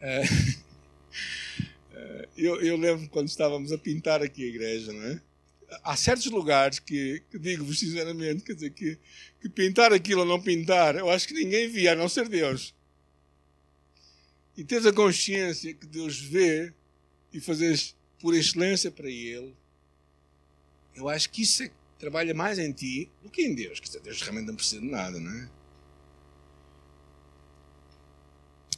Uh, 0.00 0.54
eu, 2.38 2.62
eu 2.62 2.76
lembro 2.76 3.08
quando 3.08 3.26
estávamos 3.26 3.72
a 3.72 3.78
pintar 3.78 4.22
aqui 4.22 4.44
a 4.44 4.46
igreja, 4.46 4.92
não 4.92 5.02
é? 5.02 5.20
Há 5.82 5.96
certos 5.96 6.26
lugares 6.26 6.78
que, 6.78 7.22
que 7.30 7.38
digo-vos 7.38 7.78
sinceramente, 7.78 8.44
quer 8.44 8.54
dizer, 8.54 8.70
que, 8.70 8.98
que 9.40 9.48
pintar 9.48 9.92
aquilo 9.92 10.20
ou 10.20 10.26
não 10.26 10.40
pintar, 10.40 10.96
eu 10.96 11.10
acho 11.10 11.26
que 11.26 11.34
ninguém 11.34 11.68
via, 11.68 11.92
a 11.92 11.96
não 11.96 12.08
ser 12.08 12.28
Deus. 12.28 12.74
E 14.56 14.64
teres 14.64 14.86
a 14.86 14.92
consciência 14.92 15.74
que 15.74 15.86
Deus 15.86 16.18
vê 16.18 16.72
e 17.32 17.40
fazes 17.40 17.94
por 18.18 18.34
excelência 18.34 18.90
para 18.90 19.10
Ele, 19.10 19.54
eu 20.94 21.08
acho 21.08 21.28
que 21.30 21.42
isso 21.42 21.62
é, 21.62 21.70
trabalha 21.98 22.32
mais 22.32 22.58
em 22.58 22.72
ti 22.72 23.10
do 23.22 23.28
que 23.28 23.42
em 23.42 23.54
Deus. 23.54 23.80
Quer 23.80 23.86
dizer, 23.86 24.00
Deus 24.00 24.22
realmente 24.22 24.46
não 24.46 24.56
precisa 24.56 24.80
de 24.80 24.88
nada, 24.88 25.20
não 25.20 25.30
é? 25.30 25.48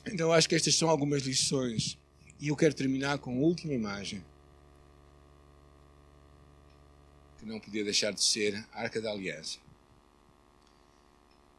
Então 0.07 0.33
acho 0.33 0.49
que 0.49 0.55
estas 0.55 0.75
são 0.75 0.89
algumas 0.89 1.23
lições 1.23 1.99
e 2.41 2.49
eu 2.49 2.57
quero 2.57 2.75
terminar 2.75 3.19
com 3.19 3.31
a 3.31 3.41
última 3.41 3.75
imagem, 3.75 4.25
que 7.39 7.47
não 7.47 7.61
podia 7.61 7.85
deixar 7.85 8.13
de 8.13 8.23
ser 8.23 8.67
a 8.73 8.83
Arca 8.83 9.01
da 9.01 9.11
Aliança. 9.11 9.59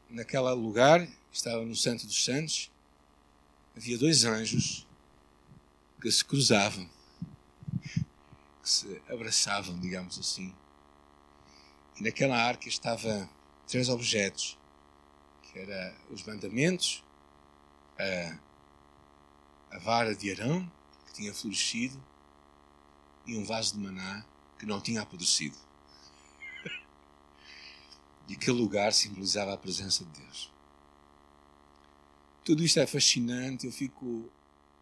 Naquele 0.08 0.50
lugar, 0.50 1.06
estava 1.32 1.64
no 1.64 1.76
Santo 1.76 2.06
dos 2.06 2.24
Santos, 2.24 2.70
havia 3.76 3.96
dois 3.96 4.24
anjos 4.24 4.86
que 6.00 6.10
se 6.10 6.24
cruzavam, 6.24 6.88
que 8.62 8.68
se 8.68 9.02
abraçavam, 9.08 9.78
digamos 9.78 10.18
assim. 10.18 10.54
E 11.98 12.02
naquela 12.02 12.36
arca 12.36 12.68
estava 12.68 13.28
três 13.66 13.88
objetos, 13.88 14.58
que 15.42 15.58
eram 15.58 15.94
os 16.10 16.22
mandamentos, 16.24 17.04
a 17.98 18.38
a 19.70 19.78
vara 19.78 20.14
de 20.14 20.30
Arão, 20.32 20.70
que 21.06 21.12
tinha 21.12 21.32
florescido, 21.32 22.02
e 23.26 23.36
um 23.36 23.44
vaso 23.44 23.74
de 23.74 23.80
maná 23.80 24.24
que 24.58 24.66
não 24.66 24.80
tinha 24.80 25.02
apodrecido. 25.02 25.56
E 28.30 28.34
aquele 28.34 28.58
lugar 28.58 28.92
simbolizava 28.92 29.52
a 29.52 29.58
presença 29.58 30.04
de 30.04 30.20
Deus. 30.20 30.52
Tudo 32.44 32.62
isto 32.62 32.78
é 32.78 32.86
fascinante, 32.86 33.66
eu 33.66 33.72
fico 33.72 34.30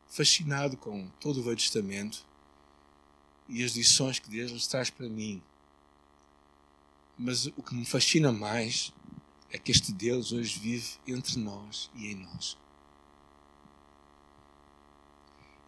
fascinado 0.07 0.76
com 0.76 1.09
todo 1.18 1.40
o 1.40 1.42
Velho 1.42 1.57
Testamento 1.57 2.26
e 3.49 3.64
as 3.64 3.72
lições 3.72 4.18
que 4.18 4.28
Deus 4.28 4.53
nos 4.53 4.66
traz 4.66 4.90
para 4.90 5.09
mim. 5.09 5.42
Mas 7.18 7.46
o 7.46 7.62
que 7.62 7.74
me 7.74 7.86
fascina 7.86 8.30
mais 8.30 8.92
é 9.51 9.57
que 9.57 9.72
este 9.72 9.94
Deus 9.94 10.30
hoje 10.30 10.59
vive 10.59 10.99
entre 11.07 11.38
nós 11.38 11.90
e 11.94 12.09
em 12.09 12.16
nós. 12.16 12.55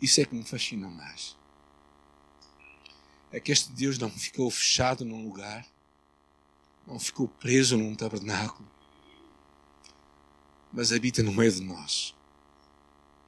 Isso 0.02 0.20
é 0.20 0.26
que 0.26 0.34
me 0.34 0.44
fascina 0.44 0.86
mais. 0.86 1.34
é 3.32 3.40
que 3.40 3.50
este 3.50 3.72
Deus 3.72 3.96
não 3.96 4.10
ficou 4.10 4.50
fechado 4.50 5.02
num 5.02 5.24
lugar, 5.24 5.66
não 6.90 6.98
ficou 6.98 7.28
preso 7.28 7.78
num 7.78 7.94
tabernáculo, 7.94 8.68
mas 10.72 10.92
habita 10.92 11.22
no 11.22 11.32
meio 11.32 11.52
de 11.52 11.62
nós. 11.62 12.14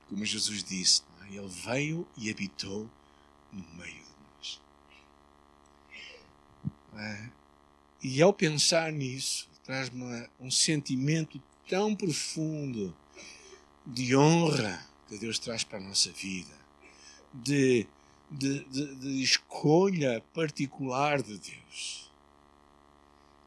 Como 0.08 0.24
Jesus 0.24 0.64
disse, 0.64 1.02
é? 1.22 1.34
Ele 1.34 1.48
veio 1.48 2.06
e 2.16 2.30
habitou 2.30 2.90
no 3.52 3.64
meio 3.76 3.94
de 3.94 4.10
nós. 4.36 4.60
É? 6.96 7.30
E 8.02 8.20
ao 8.20 8.32
pensar 8.32 8.92
nisso, 8.92 9.48
traz-me 9.64 10.28
um 10.40 10.50
sentimento 10.50 11.40
tão 11.68 11.94
profundo 11.94 12.94
de 13.86 14.16
honra 14.16 14.84
que 15.08 15.18
Deus 15.18 15.38
traz 15.38 15.62
para 15.62 15.78
a 15.78 15.80
nossa 15.80 16.10
vida, 16.10 16.54
de, 17.32 17.86
de, 18.30 18.64
de, 18.64 18.94
de 18.96 19.22
escolha 19.22 20.22
particular 20.34 21.22
de 21.22 21.38
Deus, 21.38 22.11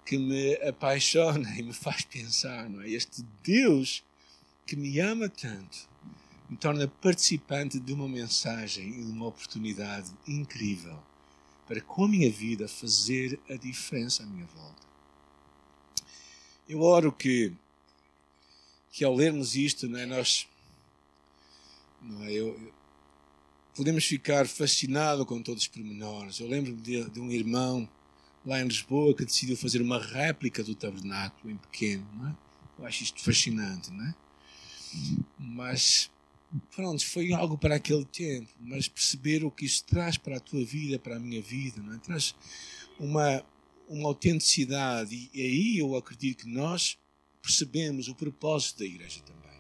que 0.06 0.18
me 0.18 0.56
apaixona 0.68 1.50
e 1.58 1.64
me 1.64 1.74
faz 1.74 2.04
pensar, 2.04 2.70
não 2.70 2.82
é? 2.82 2.90
Este 2.90 3.24
Deus 3.44 4.04
que 4.66 4.76
me 4.76 5.00
ama 5.00 5.28
tanto 5.30 5.88
me 6.50 6.58
torna 6.58 6.88
participante 6.88 7.80
de 7.80 7.92
uma 7.92 8.08
mensagem 8.08 8.88
e 8.88 9.04
de 9.04 9.12
uma 9.12 9.28
oportunidade 9.28 10.12
incrível 10.28 11.02
para 11.68 11.82
com 11.82 12.06
a 12.06 12.08
minha 12.08 12.32
vida 12.32 12.68
fazer 12.68 13.40
a 13.50 13.56
diferença 13.56 14.22
à 14.22 14.26
minha 14.26 14.46
volta. 14.46 14.86
Eu 16.70 16.82
oro 16.82 17.12
que, 17.12 17.52
que 18.92 19.04
ao 19.04 19.16
lermos 19.16 19.56
isto, 19.56 19.88
não 19.88 20.00
é, 20.00 20.06
nós 20.06 20.48
não 22.02 22.24
é, 22.24 22.32
eu, 22.32 22.74
podemos 23.76 24.06
ficar 24.06 24.48
fascinados 24.48 25.26
com 25.26 25.42
todos 25.42 25.64
os 25.64 25.68
pormenores. 25.68 26.40
Eu 26.40 26.48
lembro 26.48 26.76
de, 26.76 27.10
de, 27.10 27.20
um 27.20 27.32
irmão 27.32 27.90
lá 28.46 28.62
em 28.62 28.68
Lisboa 28.68 29.16
que 29.16 29.26
decidiu 29.26 29.58
fazer 29.58 29.82
uma 29.82 30.00
réplica 30.00 30.64
do 30.64 30.76
tabernáculo 30.76 31.52
em 31.52 31.58
pequeno. 31.58 32.08
Não 32.16 32.30
é? 32.30 32.36
Eu 32.80 32.86
acho 32.86 33.04
isto 33.04 33.22
fascinante, 33.22 33.92
não 33.92 34.06
é? 34.06 34.16
Mas 35.40 36.12
pronto, 36.76 37.06
foi 37.06 37.34
algo 37.34 37.58
para 37.58 37.76
aquele 37.76 38.06
tempo, 38.06 38.50
mas 38.60 38.88
perceber 38.88 39.44
o 39.44 39.52
que 39.52 39.66
isso 39.66 39.84
traz 39.86 40.18
para 40.18 40.38
a 40.38 40.40
tua 40.40 40.64
vida, 40.64 41.00
para 41.00 41.18
a 41.18 41.20
minha 41.20 41.42
vida, 41.42 41.82
não 41.82 41.94
é? 41.94 41.98
traz 41.98 42.36
uma, 43.00 43.44
uma 43.88 44.08
autenticidade, 44.08 45.30
e 45.34 45.42
aí 45.42 45.80
eu 45.80 45.96
acredito 45.96 46.44
que 46.44 46.50
nós 46.50 46.98
percebemos 47.42 48.08
o 48.08 48.16
propósito 48.16 48.80
da 48.80 48.86
igreja 48.86 49.22
também. 49.22 49.60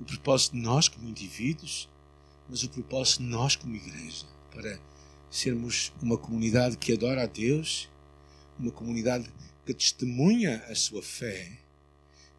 O 0.00 0.04
propósito 0.04 0.52
de 0.52 0.60
nós 0.60 0.88
como 0.88 1.08
indivíduos, 1.08 1.88
mas 2.48 2.62
o 2.62 2.68
propósito 2.68 3.22
de 3.22 3.28
nós 3.28 3.56
como 3.56 3.74
igreja, 3.74 4.26
para 4.50 4.80
sermos 5.30 5.92
uma 6.02 6.16
comunidade 6.16 6.76
que 6.76 6.92
adora 6.92 7.22
a 7.22 7.26
Deus, 7.26 7.88
uma 8.58 8.70
comunidade 8.70 9.30
que 9.64 9.74
testemunha 9.74 10.64
a 10.68 10.74
sua 10.74 11.02
fé, 11.02 11.58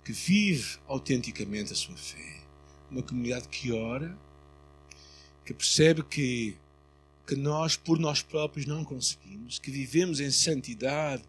que 0.04 0.12
vive 0.12 0.78
autenticamente 0.88 1.74
a 1.74 1.76
sua 1.76 1.96
fé 1.96 2.40
uma 2.90 3.04
comunidade 3.04 3.48
que 3.48 3.72
ora, 3.72 4.18
que 5.46 5.54
percebe 5.54 6.04
que, 6.04 6.58
que 7.26 7.36
nós, 7.36 7.76
por 7.76 8.00
nós 8.00 8.22
próprios, 8.22 8.66
não 8.66 8.84
conseguimos, 8.84 9.60
que 9.60 9.72
vivemos 9.72 10.20
em 10.20 10.32
santidade 10.32 11.24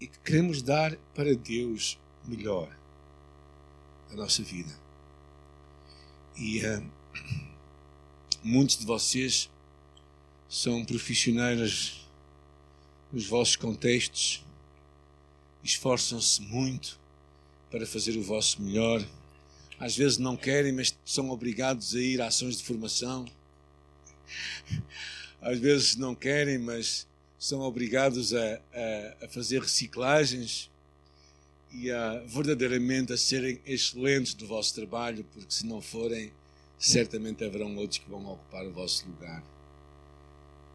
e 0.00 0.06
que 0.06 0.18
queremos 0.20 0.62
dar 0.62 0.94
para 1.14 1.34
Deus 1.34 1.98
melhor 2.24 2.76
a 4.10 4.14
nossa 4.14 4.42
vida. 4.42 4.72
E 6.36 6.64
uh, 6.64 6.90
muitos 8.42 8.78
de 8.78 8.86
vocês 8.86 9.50
são 10.48 10.84
profissionais 10.84 12.00
nos 13.12 13.26
vossos 13.26 13.56
contextos, 13.56 14.44
esforçam-se 15.62 16.40
muito 16.42 16.98
para 17.70 17.86
fazer 17.86 18.16
o 18.16 18.22
vosso 18.22 18.62
melhor 18.62 19.04
às 19.78 19.96
vezes 19.96 20.18
não 20.18 20.36
querem, 20.36 20.72
mas 20.72 20.96
são 21.04 21.30
obrigados 21.30 21.94
a 21.94 22.00
ir 22.00 22.20
a 22.20 22.26
ações 22.26 22.58
de 22.58 22.64
formação. 22.64 23.26
Às 25.40 25.58
vezes 25.60 25.94
não 25.94 26.14
querem, 26.16 26.58
mas 26.58 27.06
são 27.38 27.60
obrigados 27.60 28.34
a, 28.34 28.60
a, 28.74 29.24
a 29.24 29.28
fazer 29.28 29.62
reciclagens 29.62 30.68
e 31.72 31.92
a 31.92 32.18
verdadeiramente 32.26 33.12
a 33.12 33.16
serem 33.16 33.60
excelentes 33.64 34.34
do 34.34 34.48
vosso 34.48 34.74
trabalho, 34.74 35.24
porque 35.32 35.54
se 35.54 35.64
não 35.64 35.80
forem, 35.80 36.32
certamente 36.76 37.44
haverão 37.44 37.76
outros 37.76 37.98
que 37.98 38.10
vão 38.10 38.26
ocupar 38.26 38.66
o 38.66 38.72
vosso 38.72 39.06
lugar. 39.06 39.44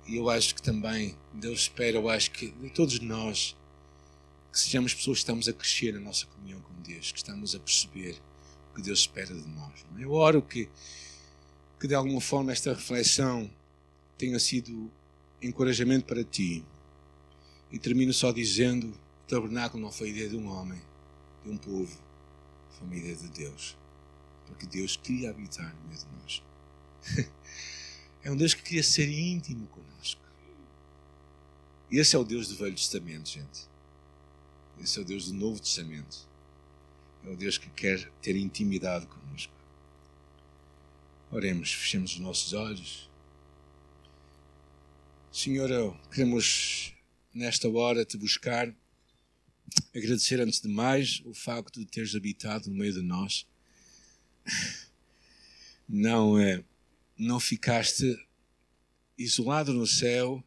E 0.06 0.18
eu 0.18 0.30
acho 0.30 0.56
que 0.56 0.62
também 0.62 1.18
Deus 1.34 1.62
espera, 1.62 1.98
eu 1.98 2.10
acho 2.10 2.32
que 2.32 2.52
de 2.52 2.70
todos 2.70 3.00
nós, 3.00 3.56
que 4.52 4.60
sejamos 4.60 4.94
pessoas 4.94 5.18
que 5.18 5.24
estamos 5.24 5.48
a 5.48 5.54
crescer 5.54 5.94
na 5.94 6.00
nossa 6.00 6.26
comunhão 6.26 6.60
com 6.62 6.74
Deus, 6.82 7.12
que 7.12 7.18
estamos 7.18 7.56
a 7.56 7.60
perceber 7.60 8.22
que 8.76 8.82
Deus 8.82 9.00
espera 9.00 9.34
de 9.34 9.48
nós. 9.50 9.86
É? 9.98 10.04
Eu 10.04 10.12
oro 10.12 10.42
que, 10.42 10.70
que 11.80 11.88
de 11.88 11.96
alguma 11.96 12.20
forma 12.20 12.52
esta 12.52 12.74
reflexão 12.74 13.50
tenha 14.18 14.40
sido 14.40 14.92
encorajamento 15.42 16.06
para 16.06 16.24
ti. 16.24 16.64
E 17.72 17.80
termino 17.80 18.14
só 18.14 18.32
dizendo: 18.32 18.88
o 18.88 19.28
tabernáculo 19.28 19.82
não 19.82 19.92
foi 19.92 20.10
ideia 20.10 20.30
de 20.30 20.36
um 20.36 20.48
homem, 20.48 20.82
de 21.44 21.50
um 21.50 21.58
povo, 21.58 21.98
foi 22.72 22.88
uma 22.88 22.96
ideia 22.96 23.16
de 23.16 23.30
Deus. 23.30 23.78
Porque 24.46 24.66
Deus 24.66 24.98
queria 24.98 25.30
habitar 25.30 25.74
no 25.76 25.88
meio 25.88 26.00
de 26.00 26.06
nós. 26.22 26.44
é 28.24 28.32
um 28.32 28.38
Deus 28.38 28.54
que 28.54 28.64
queria 28.64 28.84
ser 28.84 29.10
íntimo 29.10 29.68
conosco. 29.68 30.22
E 31.92 31.98
esse 31.98 32.16
é 32.16 32.20
o 32.20 32.24
Deus 32.24 32.48
do 32.48 32.56
Velho 32.56 32.76
Testamento, 32.76 33.30
gente. 33.30 33.68
Esse 34.82 34.98
é 34.98 35.02
o 35.02 35.06
Deus 35.06 35.28
do 35.28 35.34
Novo 35.34 35.60
Testamento. 35.60 36.28
É 37.26 37.30
o 37.30 37.36
Deus 37.36 37.58
que 37.58 37.70
quer 37.70 38.10
ter 38.22 38.36
intimidade 38.36 39.06
conosco. 39.06 39.54
Oremos, 41.32 41.72
fechemos 41.72 42.14
os 42.14 42.20
nossos 42.20 42.54
olhos. 42.54 43.10
Senhor, 45.32 45.98
queremos 46.12 46.94
nesta 47.34 47.68
hora 47.68 48.06
te 48.06 48.18
buscar, 48.18 48.74
agradecer 49.96 50.40
antes 50.40 50.62
de 50.62 50.68
mais 50.68 51.22
o 51.26 51.34
facto 51.34 51.80
de 51.80 51.86
teres 51.86 52.16
habitado 52.16 52.70
no 52.70 52.76
meio 52.76 52.94
de 52.94 53.02
nós. 53.02 53.48
Não 55.90 56.38
é, 56.38 56.64
não 57.18 57.40
ficaste 57.40 58.18
isolado 59.18 59.74
no 59.74 59.86
céu, 59.86 60.44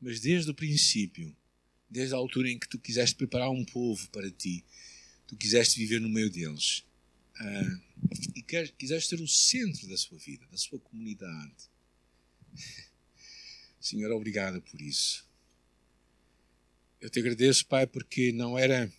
mas 0.00 0.20
desde 0.20 0.50
o 0.50 0.54
princípio, 0.54 1.34
desde 1.88 2.14
a 2.14 2.18
altura 2.18 2.50
em 2.50 2.58
que 2.58 2.68
tu 2.68 2.78
quiseste 2.78 3.16
preparar 3.16 3.50
um 3.50 3.64
povo 3.64 4.08
para 4.10 4.30
ti, 4.30 4.64
tu 5.26 5.36
quiseste 5.36 5.78
viver 5.78 6.00
no 6.00 6.08
meio 6.08 6.30
deles 6.30 6.84
uh, 7.40 7.82
e 8.34 8.42
quer, 8.42 8.70
quiseste 8.72 9.10
ser 9.10 9.20
o 9.20 9.28
centro 9.28 9.88
da 9.88 9.96
sua 9.96 10.18
vida, 10.18 10.46
da 10.50 10.56
sua 10.56 10.78
comunidade. 10.78 11.54
Senhor, 13.80 14.10
obrigado 14.12 14.60
por 14.62 14.80
isso. 14.80 15.26
Eu 17.00 17.08
te 17.08 17.20
agradeço, 17.20 17.64
Pai, 17.66 17.86
porque 17.86 18.32
não 18.32 18.58
era. 18.58 18.92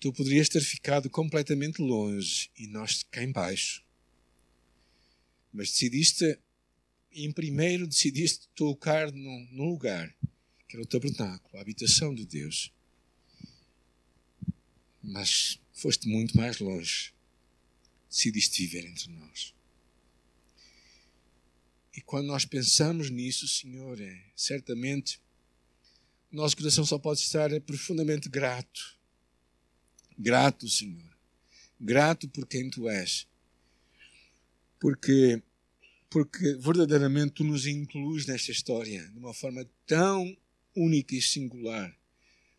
Tu 0.00 0.12
poderias 0.12 0.48
ter 0.48 0.60
ficado 0.60 1.10
completamente 1.10 1.80
longe 1.82 2.50
e 2.56 2.66
nós 2.66 3.02
cá 3.10 3.22
embaixo. 3.22 3.85
Mas 5.56 5.70
decidiste, 5.70 6.38
em 7.12 7.32
primeiro, 7.32 7.86
decidiste 7.86 8.48
tocar 8.54 9.10
num, 9.10 9.48
num 9.50 9.70
lugar 9.70 10.14
que 10.68 10.76
era 10.76 10.82
o 10.82 10.86
tabernáculo, 10.86 11.56
a 11.56 11.60
habitação 11.60 12.14
de 12.14 12.26
Deus 12.26 12.72
mas 15.06 15.60
foste 15.72 16.08
muito 16.08 16.36
mais 16.36 16.58
longe. 16.58 17.14
Decidiste 18.10 18.66
viver 18.66 18.86
entre 18.86 19.10
nós. 19.12 19.54
E 21.94 22.00
quando 22.00 22.26
nós 22.26 22.44
pensamos 22.44 23.08
nisso, 23.08 23.46
Senhor, 23.46 24.00
é, 24.00 24.24
certamente 24.34 25.20
nosso 26.30 26.56
coração 26.56 26.84
só 26.84 26.98
pode 26.98 27.20
estar 27.20 27.48
profundamente 27.60 28.28
grato. 28.28 28.98
Grato, 30.18 30.68
Senhor. 30.68 31.16
Grato 31.80 32.28
por 32.28 32.46
quem 32.46 32.68
tu 32.68 32.88
és. 32.88 33.26
Porque, 34.78 35.42
porque 36.08 36.54
verdadeiramente 36.54 37.32
tu 37.32 37.44
nos 37.44 37.66
incluís 37.66 38.26
nesta 38.26 38.50
história 38.50 39.06
de 39.08 39.18
uma 39.18 39.34
forma 39.34 39.66
tão 39.86 40.36
única 40.74 41.14
e 41.14 41.22
singular 41.22 41.94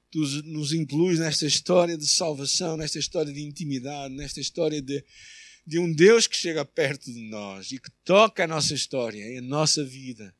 tu 0.09 0.19
nos 0.43 0.73
incluis 0.73 1.19
nesta 1.19 1.45
história 1.45 1.97
de 1.97 2.07
salvação, 2.07 2.77
nesta 2.77 2.99
história 2.99 3.31
de 3.31 3.41
intimidade, 3.41 4.13
nesta 4.13 4.39
história 4.39 4.81
de, 4.81 5.03
de 5.65 5.79
um 5.79 5.91
Deus 5.91 6.27
que 6.27 6.35
chega 6.35 6.63
perto 6.65 7.11
de 7.11 7.21
nós 7.29 7.71
e 7.71 7.79
que 7.79 7.91
toca 8.03 8.43
a 8.43 8.47
nossa 8.47 8.73
história, 8.73 9.37
a 9.37 9.41
nossa 9.41 9.83
vida, 9.83 10.33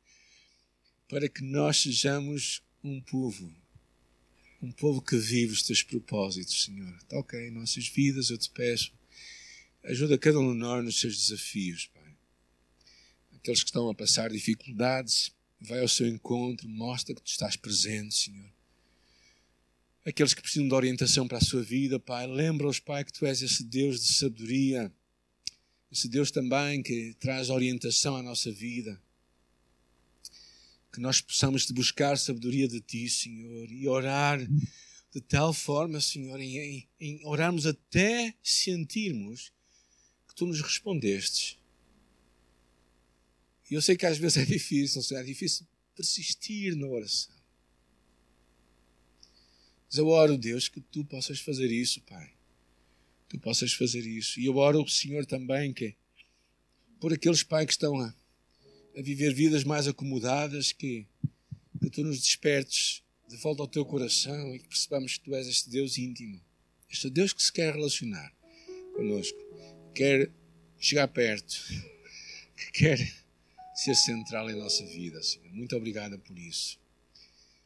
para 1.08 1.28
que 1.28 1.42
nós 1.42 1.78
sejamos 1.78 2.62
um 2.82 3.00
povo, 3.00 3.52
um 4.62 4.72
povo 4.72 5.02
que 5.02 5.16
vive 5.16 5.52
os 5.52 5.62
teus 5.62 5.82
propósitos, 5.82 6.64
Senhor. 6.64 6.98
Toca 7.08 7.40
em 7.40 7.50
nossas 7.50 7.86
vidas, 7.88 8.30
eu 8.30 8.38
te 8.38 8.50
peço. 8.50 8.92
Ajuda 9.84 10.18
cada 10.18 10.38
um 10.38 10.52
de 10.52 10.58
nós 10.58 10.84
nos 10.84 10.98
seus 10.98 11.16
desafios, 11.16 11.86
Pai. 11.94 11.97
Aqueles 13.48 13.62
que 13.62 13.70
estão 13.70 13.88
a 13.88 13.94
passar 13.94 14.28
dificuldades, 14.28 15.32
vai 15.58 15.80
ao 15.80 15.88
seu 15.88 16.06
encontro, 16.06 16.68
mostra 16.68 17.14
que 17.14 17.22
tu 17.22 17.28
estás 17.28 17.56
presente, 17.56 18.14
Senhor. 18.14 18.52
Aqueles 20.04 20.34
que 20.34 20.42
precisam 20.42 20.68
de 20.68 20.74
orientação 20.74 21.26
para 21.26 21.38
a 21.38 21.40
sua 21.40 21.62
vida, 21.62 21.98
Pai, 21.98 22.26
lembra-os, 22.26 22.78
Pai, 22.78 23.06
que 23.06 23.12
tu 23.14 23.24
és 23.24 23.40
esse 23.40 23.64
Deus 23.64 24.02
de 24.02 24.12
sabedoria, 24.12 24.92
esse 25.90 26.10
Deus 26.10 26.30
também 26.30 26.82
que 26.82 27.16
traz 27.18 27.48
orientação 27.48 28.16
à 28.16 28.22
nossa 28.22 28.52
vida. 28.52 29.00
Que 30.92 31.00
nós 31.00 31.22
possamos 31.22 31.64
te 31.64 31.72
buscar 31.72 32.18
sabedoria 32.18 32.68
de 32.68 32.82
ti, 32.82 33.08
Senhor, 33.08 33.72
e 33.72 33.88
orar 33.88 34.46
de 35.10 35.22
tal 35.22 35.54
forma, 35.54 36.02
Senhor, 36.02 36.38
em, 36.38 36.58
em, 36.58 36.88
em 37.00 37.24
orarmos 37.24 37.64
até 37.64 38.34
sentirmos 38.42 39.50
que 40.28 40.34
tu 40.34 40.44
nos 40.44 40.60
respondestes. 40.60 41.57
E 43.70 43.74
eu 43.74 43.82
sei 43.82 43.96
que 43.96 44.06
às 44.06 44.18
vezes 44.18 44.38
é 44.38 44.44
difícil, 44.44 45.16
é 45.16 45.22
difícil 45.22 45.66
persistir 45.94 46.76
na 46.76 46.86
oração. 46.86 47.34
Mas 49.88 49.98
eu 49.98 50.08
oro, 50.08 50.36
Deus, 50.36 50.68
que 50.68 50.80
tu 50.80 51.04
possas 51.04 51.40
fazer 51.40 51.70
isso, 51.70 52.00
Pai. 52.02 52.32
Tu 53.28 53.38
possas 53.38 53.72
fazer 53.72 54.06
isso. 54.06 54.38
E 54.38 54.46
eu 54.46 54.56
oro, 54.56 54.86
Senhor, 54.88 55.24
também 55.26 55.72
que 55.72 55.96
por 57.00 57.12
aqueles, 57.12 57.42
Pai, 57.42 57.64
que 57.64 57.72
estão 57.72 57.98
a, 58.00 58.14
a 58.96 59.02
viver 59.02 59.32
vidas 59.32 59.64
mais 59.64 59.86
acomodadas, 59.86 60.72
que, 60.72 61.06
que 61.80 61.90
tu 61.90 62.02
nos 62.02 62.20
despertes 62.20 63.02
de 63.28 63.36
volta 63.36 63.62
ao 63.62 63.68
teu 63.68 63.84
coração 63.84 64.54
e 64.54 64.58
que 64.58 64.68
percebamos 64.68 65.16
que 65.16 65.24
tu 65.24 65.34
és 65.34 65.46
este 65.46 65.70
Deus 65.70 65.98
íntimo, 65.98 66.40
este 66.90 67.10
Deus 67.10 67.32
que 67.32 67.42
se 67.42 67.52
quer 67.52 67.74
relacionar 67.74 68.32
conosco, 68.94 69.38
quer 69.94 70.30
chegar 70.78 71.08
perto, 71.08 71.54
que 72.56 72.72
quer 72.72 73.27
ser 73.78 73.94
central 73.94 74.50
em 74.50 74.56
nossa 74.56 74.84
vida, 74.86 75.22
Senhor. 75.22 75.48
Muito 75.52 75.76
obrigada 75.76 76.18
por 76.18 76.36
isso. 76.36 76.80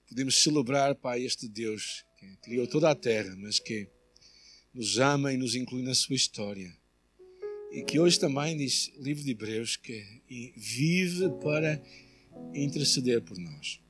Podemos 0.07 0.43
celebrar, 0.43 0.95
Pai, 0.95 1.23
este 1.23 1.49
Deus 1.49 2.05
que 2.19 2.37
criou 2.43 2.67
toda 2.67 2.91
a 2.91 2.95
terra, 2.95 3.35
mas 3.39 3.59
que 3.59 3.89
nos 4.75 4.99
ama 4.99 5.33
e 5.33 5.39
nos 5.39 5.55
inclui 5.55 5.81
na 5.81 5.95
sua 5.95 6.15
história. 6.15 6.77
E 7.73 7.83
que 7.83 7.99
hoje 7.99 8.21
também 8.21 8.59
diz, 8.59 8.93
livro 8.99 9.25
de 9.25 9.31
Hebreus, 9.31 9.77
que 9.77 10.05
vive 10.55 11.31
para 11.43 11.83
interceder 12.55 13.23
por 13.23 13.39
nós. 13.39 13.81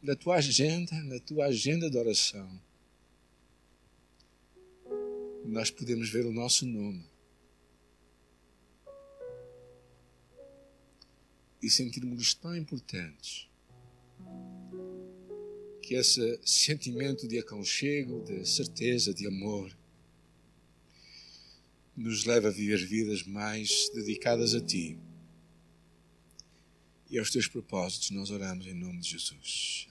Na 0.00 0.14
tua 0.14 0.36
agenda, 0.36 0.94
na 1.02 1.18
tua 1.18 1.46
agenda 1.46 1.90
de 1.90 1.98
oração, 1.98 2.62
nós 5.44 5.68
podemos 5.68 6.08
ver 6.10 6.24
o 6.26 6.32
nosso 6.32 6.64
nome 6.64 7.09
e 11.62 11.70
sentirmos-nos 11.70 12.34
tão 12.34 12.56
importantes 12.56 13.48
que 15.82 15.94
esse 15.94 16.38
sentimento 16.44 17.26
de 17.26 17.38
aconchego, 17.38 18.22
de 18.22 18.46
certeza, 18.46 19.12
de 19.12 19.26
amor, 19.26 19.76
nos 21.96 22.24
leva 22.24 22.48
a 22.48 22.52
viver 22.52 22.86
vidas 22.86 23.24
mais 23.24 23.90
dedicadas 23.92 24.54
a 24.54 24.60
Ti 24.60 24.96
e 27.10 27.18
aos 27.18 27.30
Teus 27.30 27.48
propósitos. 27.48 28.10
Nós 28.10 28.30
oramos 28.30 28.66
em 28.66 28.74
nome 28.74 29.00
de 29.00 29.10
Jesus. 29.10 29.89